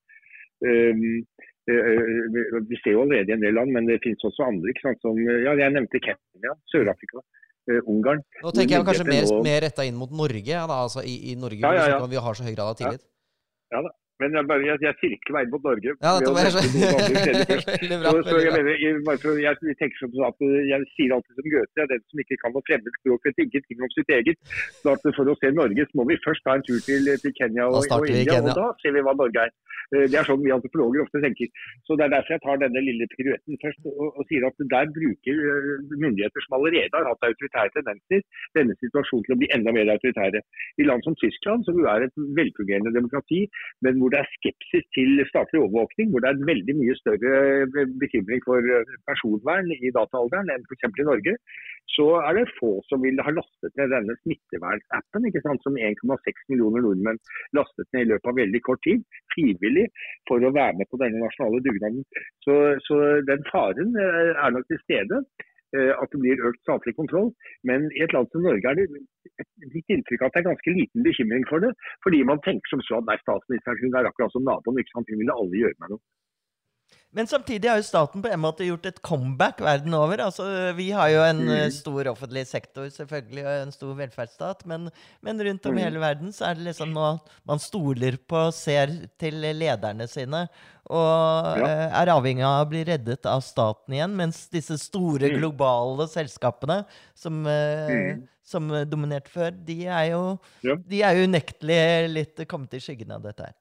Um, 0.58 1.22
vi 1.68 2.78
ser 2.80 2.94
jo 2.94 3.02
allerede 3.04 3.30
i 3.30 3.36
en 3.36 3.44
del 3.44 3.54
land, 3.54 3.70
men 3.74 3.86
det 3.86 4.00
finnes 4.02 4.24
også 4.24 4.46
andre. 4.48 4.72
som, 5.02 5.18
ja, 5.20 5.52
Jeg 5.54 5.74
nevnte 5.74 6.00
Kenya, 6.02 6.54
Sør-Afrika. 6.72 7.22
Uh, 7.68 7.80
Ungarn. 7.92 8.24
Nå 8.40 8.52
tenker 8.56 8.78
jeg 8.78 8.88
kanskje 8.88 9.04
mer, 9.08 9.28
nå... 9.28 9.38
mer 9.44 9.62
retta 9.66 9.84
inn 9.84 9.96
mot 10.00 10.12
Norge, 10.24 10.58
da, 10.72 10.82
altså 10.88 11.04
i, 11.04 11.18
i 11.32 11.36
Norge 11.36 11.60
ja, 11.60 11.72
ja, 11.76 11.88
ja. 11.94 12.04
vi 12.08 12.20
har 12.26 12.38
så 12.38 12.46
høy 12.46 12.54
grad 12.54 12.72
av 12.72 12.78
tillit. 12.80 13.02
Ja, 13.68 13.82
da. 13.84 13.92
Men 14.18 14.34
jeg, 14.34 14.44
bare, 14.50 14.64
jeg, 14.66 14.80
jeg 14.82 14.94
sirkler 14.98 15.34
veien 15.36 15.50
mot 15.52 15.66
Norge. 15.68 15.92
Ja, 16.02 16.12
dette 16.18 16.30
var 16.34 16.48
så, 16.50 16.62
veldig 16.66 17.98
bra. 18.02 18.10
Så, 18.10 18.22
så 18.26 18.38
jeg, 18.42 18.54
mener, 18.56 18.72
jeg, 18.82 18.94
jeg, 19.44 19.76
tenker 19.78 20.00
som 20.00 20.16
at 20.26 20.42
jeg 20.42 20.88
sier 20.96 21.14
alltid 21.14 21.38
som 21.38 21.46
Goethe, 21.52 21.86
den 21.92 22.02
som 22.02 22.22
ikke 22.24 22.38
kan 22.42 22.54
noe 22.56 22.66
fremmed 22.66 22.98
språk, 22.98 23.28
vet 23.28 23.42
ingenting 23.44 23.84
om 23.86 23.92
sitt 23.94 24.10
eget. 24.16 24.40
Så 24.80 24.96
at 24.96 25.06
for 25.14 25.30
å 25.30 25.36
se 25.38 25.52
Norge, 25.54 25.86
så 25.86 26.00
må 26.00 26.08
vi 26.10 26.18
først 26.24 26.42
ta 26.48 26.56
en 26.58 26.66
tur 26.66 26.80
til, 26.88 27.06
til 27.22 27.36
Kenya 27.38 27.68
og, 27.70 27.78
og 27.84 28.10
India, 28.10 28.40
og 28.42 28.50
da 28.58 28.66
ser 28.82 28.96
vi 28.98 29.06
hva 29.06 29.14
Norge 29.20 29.46
er. 29.46 29.54
Eh, 29.94 30.06
det 30.12 30.18
er 30.20 30.26
sånn 30.28 30.42
vi 30.44 30.52
antropologer 30.52 31.04
ofte 31.04 31.22
tenker. 31.24 31.48
Så 31.88 31.96
Det 31.98 32.04
er 32.06 32.12
derfor 32.14 32.34
jeg 32.34 32.44
tar 32.44 32.60
denne 32.60 32.82
lille 32.84 33.08
piruetten 33.14 33.60
først 33.62 33.86
og, 33.88 34.10
og, 34.18 34.22
sier 34.28 34.44
at 34.48 34.60
der 34.74 34.90
bruker 34.96 35.40
eh, 35.52 35.70
myndigheter 36.04 36.44
som 36.44 36.58
allerede 36.58 36.94
har 36.98 37.08
hatt 37.08 37.28
autoritære 37.30 37.72
tendenser, 37.76 38.24
denne 38.58 38.76
situasjonen 38.82 39.24
til 39.26 39.36
å 39.36 39.40
bli 39.40 39.50
enda 39.56 39.74
mer 39.76 39.92
autoritære. 39.94 40.42
I 40.78 40.88
land 40.88 41.06
som 41.06 41.16
Tyskland, 41.22 41.64
som 41.64 41.80
jo 41.80 41.88
er 41.88 42.06
et 42.06 42.20
velfungerende 42.36 42.92
demokrati, 42.98 43.46
men 43.86 43.98
hvor 44.00 44.12
det 44.12 44.20
er 44.22 44.32
skepsis 44.36 44.86
til 44.96 45.24
statlig 45.32 45.62
overvåkning, 45.64 46.12
hvor 46.12 46.24
det 46.24 46.32
er 46.34 46.46
veldig 46.52 46.76
mye 46.82 46.98
større 47.00 47.34
eh, 47.64 47.96
bekymring 48.04 48.44
for 48.44 48.60
personvern 49.08 49.72
i 49.72 49.94
dataalderen 49.96 50.52
enn 50.52 50.68
f.eks. 50.68 50.88
i 50.92 51.08
Norge, 51.08 51.36
så 51.96 52.06
er 52.26 52.36
det 52.36 52.52
få 52.58 52.70
som 52.88 53.00
vil 53.02 53.18
ha 53.24 53.32
lastet 53.34 53.72
ned 53.78 53.92
denne 53.94 54.14
smittevernappen, 54.22 55.28
som 55.64 55.78
1,6 55.88 56.42
millioner 56.52 56.84
nordmenn 56.84 57.20
lastet 57.56 57.88
ned 57.94 58.06
i 58.06 58.10
løpet 58.12 58.30
av 58.30 58.38
veldig 58.38 58.60
kort 58.66 58.82
tid, 58.86 59.02
frivillig, 59.34 59.77
for 60.30 60.42
å 60.42 60.54
være 60.54 60.78
med 60.80 60.90
på 60.90 61.00
denne 61.02 61.22
nasjonale 61.24 61.62
dugnaden. 61.66 62.02
Så, 62.46 62.56
så 62.86 62.98
den 63.28 63.44
faren 63.52 63.94
eh, 64.04 64.32
er 64.34 64.54
nok 64.54 64.66
til 64.70 64.80
stede 64.84 65.22
eh, 65.76 65.92
at 65.94 66.12
det 66.12 66.22
blir 66.22 66.44
økt 66.50 66.62
statlig 66.64 66.94
kontroll. 67.00 67.32
Men 67.68 67.88
i 67.94 68.04
et 68.04 68.14
land 68.16 68.30
som 68.32 68.44
Norge 68.46 68.72
er 68.72 68.80
det 68.80 68.88
litt 69.74 69.96
inntrykk 69.96 70.26
at 70.26 70.36
det 70.36 70.42
er 70.42 70.50
ganske 70.50 70.76
liten 70.78 71.06
bekymring 71.06 71.48
for 71.50 71.64
det. 71.64 71.74
Fordi 72.06 72.22
man 72.30 72.42
tenker 72.46 72.74
som 72.74 72.84
så 72.86 73.00
at 73.00 73.10
nei, 73.10 73.18
statsministeren 73.24 73.82
hun 73.84 73.98
er 74.00 74.10
akkurat 74.10 74.34
som 74.34 74.46
naboen, 74.48 74.80
ikke 74.82 74.96
sant? 74.96 75.12
hun 75.12 75.22
ville 75.22 75.40
aldri 75.42 75.64
gjøre 75.64 75.80
meg 75.84 75.96
noe. 75.96 76.04
Men 77.16 77.26
samtidig 77.26 77.70
har 77.70 77.78
jo 77.80 77.86
staten 77.86 78.20
på 78.20 78.28
en 78.28 78.40
måte 78.42 78.66
gjort 78.66 78.84
et 78.90 78.98
comeback 79.04 79.62
verden 79.64 79.94
over. 79.96 80.20
Altså, 80.26 80.44
vi 80.76 80.90
har 80.92 81.08
jo 81.08 81.22
en 81.24 81.40
mm. 81.48 81.70
stor 81.72 82.10
offentlig 82.10 82.42
sektor 82.50 82.90
selvfølgelig, 82.92 83.44
og 83.46 83.62
en 83.62 83.72
stor 83.72 83.94
velferdsstat. 83.96 84.66
Men, 84.68 84.90
men 85.24 85.40
rundt 85.46 85.68
om 85.70 85.78
i 85.78 85.80
mm. 85.80 85.84
hele 85.86 86.02
verden 86.02 86.34
så 86.36 86.50
er 86.50 86.58
det 86.58 86.66
liksom 86.66 86.92
nå 86.92 87.06
man 87.48 87.62
stoler 87.64 88.18
på, 88.28 88.42
ser 88.52 88.92
til 89.20 89.40
lederne 89.40 90.04
sine. 90.10 90.42
Og 90.88 91.62
ja. 91.62 91.70
er 92.02 92.12
avhengig 92.12 92.44
av 92.44 92.66
å 92.66 92.68
bli 92.68 92.82
reddet 92.90 93.28
av 93.28 93.40
staten 93.44 93.96
igjen. 93.96 94.12
Mens 94.18 94.44
disse 94.52 94.76
store 94.80 95.32
mm. 95.32 95.38
globale 95.40 96.08
selskapene 96.12 96.82
som, 97.16 97.40
uh, 97.48 97.88
mm. 97.88 98.20
som 98.52 98.68
dominerte 98.84 99.32
før, 99.32 99.56
de 99.64 99.78
er 99.86 100.10
jo, 100.10 100.36
ja. 100.60 100.76
de 100.92 101.00
er 101.08 101.16
jo 101.16 101.32
unektelig 101.32 101.80
litt 102.12 102.44
kommet 102.52 102.76
i 102.76 102.82
skyggen 102.84 103.16
av 103.16 103.24
dette 103.24 103.48
her. 103.48 103.56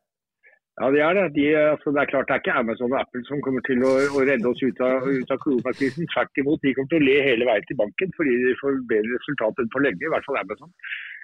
Ja, 0.78 0.92
det 0.94 1.02
er 1.02 1.14
det. 1.18 1.24
De, 1.36 1.46
altså, 1.74 1.90
det 1.94 2.02
er 2.02 2.12
klart 2.12 2.28
det 2.30 2.36
er 2.36 2.42
ikke 2.44 2.60
Amazon 2.62 2.94
og 2.94 3.00
Apple 3.00 3.24
som 3.26 3.40
kommer 3.46 3.64
til 3.66 3.80
å, 3.88 3.94
å 4.18 4.20
redde 4.30 4.50
oss 4.52 4.62
ut 4.62 4.82
av, 4.86 5.08
ut 5.10 5.32
av 5.34 5.40
koronakrisen. 5.42 6.06
Tvert 6.14 6.42
imot, 6.42 6.62
de 6.62 6.74
kommer 6.78 6.92
til 6.92 7.02
å 7.02 7.08
le 7.08 7.16
hele 7.26 7.48
veien 7.50 7.66
til 7.66 7.80
banken 7.80 8.14
fordi 8.18 8.36
de 8.44 8.54
får 8.62 8.78
bedre 8.92 9.18
resultat 9.18 9.64
enn 9.64 9.74
på 9.74 9.82
lenge. 9.82 10.06
I 10.06 10.14
hvert 10.14 10.30
fall 10.30 10.38
Amazon. 10.44 10.70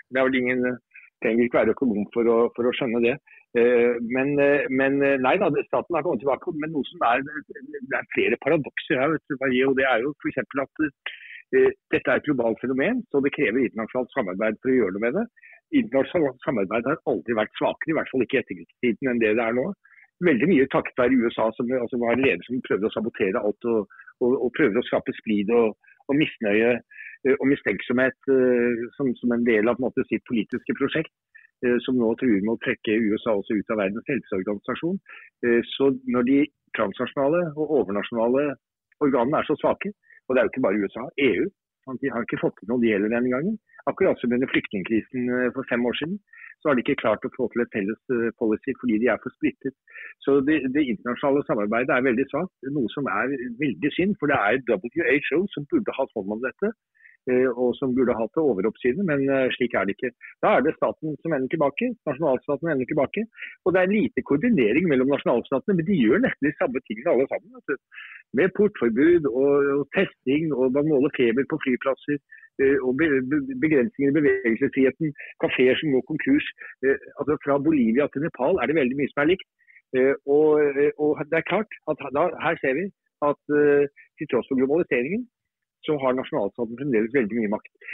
Det 0.10 0.22
er 0.22 0.28
vel 0.30 0.40
ingen, 0.42 0.66
trenger 1.22 1.46
ikke 1.46 1.62
være 1.62 1.76
økonom 1.78 2.10
for 2.16 2.34
å, 2.34 2.40
for 2.58 2.66
å 2.66 2.74
skjønne 2.80 3.04
det. 3.06 3.14
Eh, 3.62 4.02
men, 4.16 4.34
eh, 4.42 4.66
men, 4.74 4.98
eh, 5.06 5.20
nei 5.22 5.36
da, 5.38 5.52
staten 5.70 6.00
har 6.00 6.06
kommet 6.06 6.26
tilbake. 6.26 6.58
Men 6.58 6.74
noe 6.74 6.90
som 6.90 7.06
er, 7.12 7.22
det 7.22 8.00
er 8.00 8.12
flere 8.18 8.42
paradokser 8.42 9.04
her. 9.06 9.14
og 9.14 9.78
Det 9.78 9.86
er 9.86 10.02
jo 10.02 10.16
f.eks. 10.18 10.42
at 10.42 10.88
dette 11.54 12.10
er 12.10 12.18
et 12.18 12.26
globalt 12.26 12.58
fenomen, 12.58 13.06
så 13.14 13.22
det 13.22 13.36
krever 13.38 13.62
internasjonalt 13.62 14.10
samarbeid 14.18 14.58
for 14.58 14.74
å 14.74 14.78
gjøre 14.80 14.98
noe 14.98 15.06
med 15.06 15.20
det 15.20 15.28
internasjonalt 15.80 16.40
samarbeid 16.46 16.88
har 16.90 17.02
aldri 17.10 17.36
vært 17.38 17.58
svakere, 17.60 17.92
i 17.92 17.98
hvert 17.98 18.12
fall 18.12 18.26
ikke 18.26 18.40
i 18.40 18.42
etterkrigstiden 18.44 19.12
enn 19.12 19.22
det 19.24 19.34
det 19.40 19.46
er 19.46 19.58
nå. 19.58 19.66
Veldig 20.24 20.50
mye 20.52 20.70
takket 20.72 21.00
være 21.02 21.20
USA, 21.20 21.50
som 21.58 21.72
altså, 21.80 22.00
var 22.02 22.16
en 22.16 22.24
leder 22.24 22.46
som 22.46 22.62
prøvde 22.68 22.90
å 22.90 22.94
sabotere 22.94 23.42
alt 23.42 23.68
og, 23.72 23.90
og, 24.22 24.36
og 24.46 24.54
prøvde 24.58 24.80
å 24.80 24.88
skape 24.88 25.16
splid 25.20 25.52
og, 25.58 25.74
og 26.08 26.20
misnøye 26.20 26.76
uh, 26.78 27.36
og 27.40 27.46
mistenksomhet 27.50 28.32
uh, 28.32 28.84
som, 28.98 29.10
som, 29.20 29.34
en 29.36 29.46
del 29.48 29.68
av 29.68 29.80
en 29.80 29.88
måte, 29.88 30.06
sitt 30.12 30.24
politiske 30.30 30.78
prosjekt. 30.80 31.14
Uh, 31.66 31.80
som 31.84 31.98
nå 32.00 32.12
truer 32.20 32.44
med 32.44 32.54
å 32.54 32.62
trekke 32.64 33.00
USA 33.10 33.36
også 33.40 33.58
ut 33.58 33.74
av 33.74 33.82
Verdens 33.82 34.10
helseorganisasjon. 34.12 35.02
Så 35.74 35.90
når 36.12 36.30
de 36.30 36.38
transnasjonale 36.78 37.42
og 37.56 37.72
overnasjonale 37.82 38.46
organene 39.04 39.42
er 39.42 39.48
så 39.48 39.56
svake, 39.60 39.92
og 40.28 40.36
det 40.36 40.42
er 40.42 40.48
jo 40.48 40.54
ikke 40.54 40.66
bare 40.66 40.84
USA, 40.84 41.04
EU, 41.26 41.48
de 42.02 42.12
har 42.14 42.26
ikke 42.26 42.42
fått 42.42 42.56
til 42.60 42.72
noe 42.72 42.82
det 42.82 42.94
gjelder 42.94 43.12
denne 43.16 43.32
gangen, 43.34 43.58
Akkurat 43.92 44.20
som 44.20 44.32
under 44.32 44.48
flyktningkrisen 44.48 45.28
eh, 45.28 45.50
for 45.56 45.68
fem 45.68 45.86
år 45.86 45.96
siden, 46.00 46.16
så 46.62 46.70
har 46.70 46.78
de 46.78 46.84
ikke 46.84 47.02
klart 47.02 47.26
å 47.28 47.32
få 47.36 47.50
til 47.52 47.64
et 47.64 47.74
felles 47.76 48.14
eh, 48.16 48.30
policy 48.40 48.72
fordi 48.80 49.00
de 49.02 49.10
er 49.12 49.20
for 49.24 49.36
splittet. 49.36 49.76
Så 50.24 50.38
det, 50.48 50.62
det 50.76 50.86
internasjonale 50.94 51.44
samarbeidet 51.50 51.92
er 51.92 52.06
veldig 52.08 52.28
svakt, 52.32 52.54
noe 52.78 52.92
som 52.96 53.10
er 53.12 53.34
veldig 53.60 53.92
synd. 53.98 54.16
For 54.22 54.32
det 54.32 54.40
er 54.40 54.62
WHO 54.70 55.42
som 55.52 55.68
burde 55.74 55.98
hatt 55.98 56.16
hånd 56.16 56.32
om 56.38 56.44
dette, 56.46 56.72
og 57.56 57.70
som 57.78 57.94
burde 57.96 58.16
hatt 58.18 58.34
det 58.36 58.42
overoppsynet, 58.44 59.06
men 59.08 59.22
slik 59.56 59.76
er 59.80 59.88
det 59.88 59.96
ikke. 59.96 60.12
Da 60.44 60.58
er 60.58 60.66
det 60.66 60.74
staten 60.76 61.16
som 61.24 61.36
ender 61.36 61.48
tilbake, 61.54 61.94
nasjonalstaten 62.10 62.72
ender 62.74 62.90
tilbake. 62.90 63.24
Og 63.64 63.76
det 63.76 63.82
er 63.82 63.94
lite 63.94 64.26
koordinering 64.28 64.90
mellom 64.92 65.14
nasjonalstatene, 65.14 65.78
men 65.80 65.88
de 65.88 66.00
gjør 66.02 66.24
nesten 66.26 66.50
de 66.50 66.54
samme 66.60 66.84
tingene 66.84 67.14
alle 67.14 67.30
sammen. 67.32 67.80
Med 68.36 68.52
portforbud 68.58 69.30
og, 69.32 69.72
og 69.80 69.86
testing, 69.96 70.52
og 70.52 70.76
man 70.76 70.90
måler 70.92 71.16
feber 71.16 71.48
på 71.48 71.62
flyplasser 71.64 72.20
Eh, 72.62 72.78
og 72.86 72.92
begrensninger 73.66 74.12
i 74.12 74.18
bevegelsesfriheten, 74.18 75.08
kafeer 75.44 75.76
som 75.80 75.94
går 75.94 76.04
konkurs. 76.12 76.46
Eh, 76.86 76.98
altså 77.20 77.34
Fra 77.46 77.56
Bolivia 77.68 78.06
til 78.08 78.22
Nepal 78.26 78.60
er 78.62 78.66
det 78.70 78.80
veldig 78.82 78.98
mye 79.00 79.12
som 79.12 79.24
er 79.24 79.32
likt. 79.32 79.48
Eh, 79.98 80.14
og, 80.36 80.50
og 81.02 81.10
det 81.32 81.38
er 81.40 81.50
klart 81.52 81.72
at 81.90 81.98
da, 82.18 82.24
Her 82.46 82.56
ser 82.62 82.74
vi 82.80 82.86
at 83.30 83.42
til 84.18 84.28
tross 84.30 84.50
for 84.50 84.60
globaliseringen, 84.60 85.22
så 85.86 85.98
har 86.02 86.16
nasjonalstaten 86.18 86.80
fremdeles 86.80 87.14
veldig 87.16 87.40
mye 87.40 87.52
makt. 87.56 87.92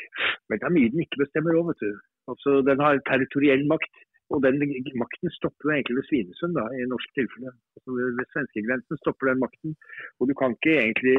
Men 0.50 0.62
det 0.62 0.68
er 0.68 0.76
mye 0.78 0.94
den 0.94 1.04
ikke 1.06 1.24
bestemmer 1.24 1.58
òg, 1.60 1.72
vet 1.72 1.84
du. 1.86 1.92
Altså, 2.32 2.60
den 2.70 2.86
har 2.86 3.02
territoriell 3.10 3.66
makt. 3.72 4.06
Og 4.30 4.44
den 4.46 4.62
makten 5.02 5.32
stopper 5.34 5.72
egentlig 5.74 5.96
ved 5.98 6.06
Svinesund, 6.06 6.54
da, 6.54 6.68
i 6.78 6.86
norsk 6.86 7.14
tilfelle. 7.18 7.54
Altså, 7.78 7.96
ved 7.98 8.28
svenskegrensen 8.34 9.00
stopper 9.02 9.32
den 9.32 9.42
makten. 9.42 9.72
Og 10.20 10.30
du 10.30 10.34
kan 10.38 10.54
ikke 10.54 10.76
egentlig 10.84 11.16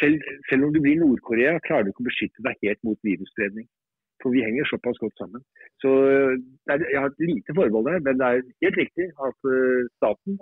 selv, 0.00 0.16
selv 0.48 0.64
om 0.64 0.72
du 0.72 0.80
blir 0.80 0.96
Nord-Korea, 1.02 1.58
klarer 1.66 1.84
du 1.84 1.92
ikke 1.92 2.06
å 2.06 2.08
beskytte 2.08 2.44
deg 2.46 2.64
helt 2.64 2.80
mot 2.88 3.00
virusspredning. 3.08 3.68
For 4.22 4.34
vi 4.34 4.42
henger 4.46 4.66
såpass 4.66 4.98
godt 5.02 5.16
sammen. 5.20 5.42
Så 5.82 5.90
er, 6.72 6.78
Jeg 6.92 7.00
har 7.02 7.10
et 7.10 7.26
lite 7.30 7.54
forbehold 7.58 7.86
der, 7.90 8.00
men 8.06 8.18
det 8.20 8.26
er 8.28 8.46
helt 8.64 8.80
riktig 8.82 9.06
at 9.28 9.38
uh, 9.52 9.84
staten, 9.98 10.40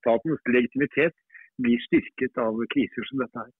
statens 0.00 0.50
legitimitet 0.56 1.16
blir 1.62 1.80
styrket 1.86 2.42
av 2.46 2.58
kriser 2.74 3.08
som 3.08 3.22
dette 3.22 3.44
her. 3.44 3.52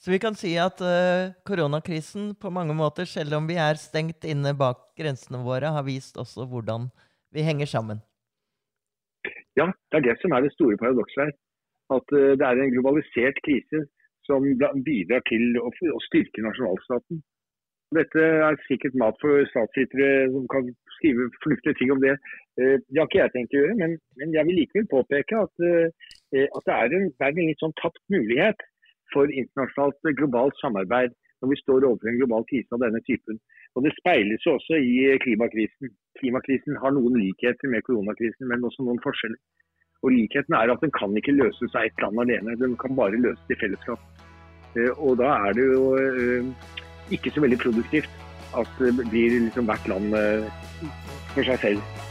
Så 0.00 0.08
vi 0.10 0.18
kan 0.18 0.36
si 0.38 0.54
at 0.56 0.80
uh, 0.80 1.28
koronakrisen 1.44 2.32
på 2.40 2.50
mange 2.56 2.72
måter, 2.72 3.04
selv 3.04 3.36
om 3.36 3.48
vi 3.50 3.58
er 3.60 3.76
stengt 3.76 4.24
inne 4.24 4.54
bak 4.56 4.86
grensene 4.96 5.42
våre, 5.44 5.74
har 5.74 5.84
vist 5.84 6.16
også 6.16 6.46
hvordan 6.48 6.88
vi 7.36 7.44
henger 7.44 7.68
sammen? 7.68 8.00
Ja, 9.60 9.68
det 9.92 9.98
er 9.98 10.06
det 10.06 10.16
som 10.22 10.32
er 10.32 10.46
det 10.46 10.54
store 10.54 10.80
paradokset 10.80 11.26
her. 11.26 11.34
At 11.92 12.16
uh, 12.16 12.32
det 12.32 12.46
er 12.46 12.62
en 12.62 12.72
globalisert 12.72 13.42
krise 13.44 13.84
som 14.24 14.46
bidrar 14.86 15.20
til 15.28 15.60
å, 15.60 15.68
å 15.68 16.00
styrke 16.06 16.46
nasjonalstaten. 16.48 17.20
Dette 17.92 18.24
er 18.46 18.56
sikkert 18.70 18.96
mat 19.02 19.16
for 19.20 19.44
statsvitere 19.50 20.30
som 20.32 20.48
kan 20.48 20.68
skrive 20.96 21.26
fornuftige 21.42 21.76
ting 21.76 21.90
om 21.92 22.00
det. 22.00 22.12
Eh, 22.60 22.76
det 22.86 23.00
har 23.00 23.08
ikke 23.08 23.18
jeg 23.18 23.32
tenkt 23.34 23.56
å 23.56 23.64
gjøre, 23.64 23.78
men, 23.80 23.96
jeg 24.36 24.46
vil 24.46 24.60
likevel 24.60 24.86
påpeke 24.92 25.40
at, 25.40 25.64
at 26.38 26.68
det 26.68 26.76
er 26.76 26.94
en, 27.00 27.08
det 27.10 27.26
er 27.26 27.32
en 27.32 27.48
litt 27.50 27.64
sånn 27.64 27.74
tapt 27.82 27.98
mulighet 28.14 28.62
for 29.14 29.30
internasjonalt 29.30 30.16
globalt 30.20 30.56
samarbeid 30.62 31.16
når 31.40 31.52
vi 31.52 31.60
står 31.62 31.86
overfor 31.88 32.10
en 32.10 32.20
global 32.20 32.44
krise 32.50 32.76
av 32.76 32.82
denne 32.84 33.00
typen. 33.08 33.38
Og 33.76 33.84
Det 33.86 33.92
speiles 33.96 34.46
også 34.54 34.76
i 34.76 35.16
klimakrisen. 35.24 35.92
Klimakrisen 36.20 36.76
har 36.82 36.92
noen 36.92 37.16
likheter 37.16 37.70
med 37.72 37.86
koronakrisen, 37.86 38.48
men 38.50 38.66
også 38.66 38.84
noen 38.84 39.00
forskjeller. 39.04 39.38
Og 40.02 40.12
Likheten 40.16 40.56
er 40.56 40.72
at 40.72 40.82
den 40.84 40.92
kan 40.96 41.16
ikke 41.16 41.36
løses 41.36 41.76
av 41.76 41.86
ett 41.86 42.02
land 42.02 42.20
alene, 42.20 42.58
den 42.60 42.76
kan 42.80 42.96
bare 42.96 43.20
løses 43.20 43.52
i 43.52 43.58
fellesskap. 43.62 44.00
Eh, 44.76 44.92
og 44.96 45.18
Da 45.22 45.32
er 45.46 45.56
det 45.56 45.66
jo 45.70 46.52
ikke 47.14 47.32
så 47.34 47.44
veldig 47.44 47.62
produktivt 47.64 48.10
at 48.60 48.70
det 48.78 49.08
blir 49.10 49.40
liksom 49.46 49.68
hvert 49.70 49.88
land 49.88 50.14
for 51.34 51.46
seg 51.46 51.58
selv. 51.66 52.09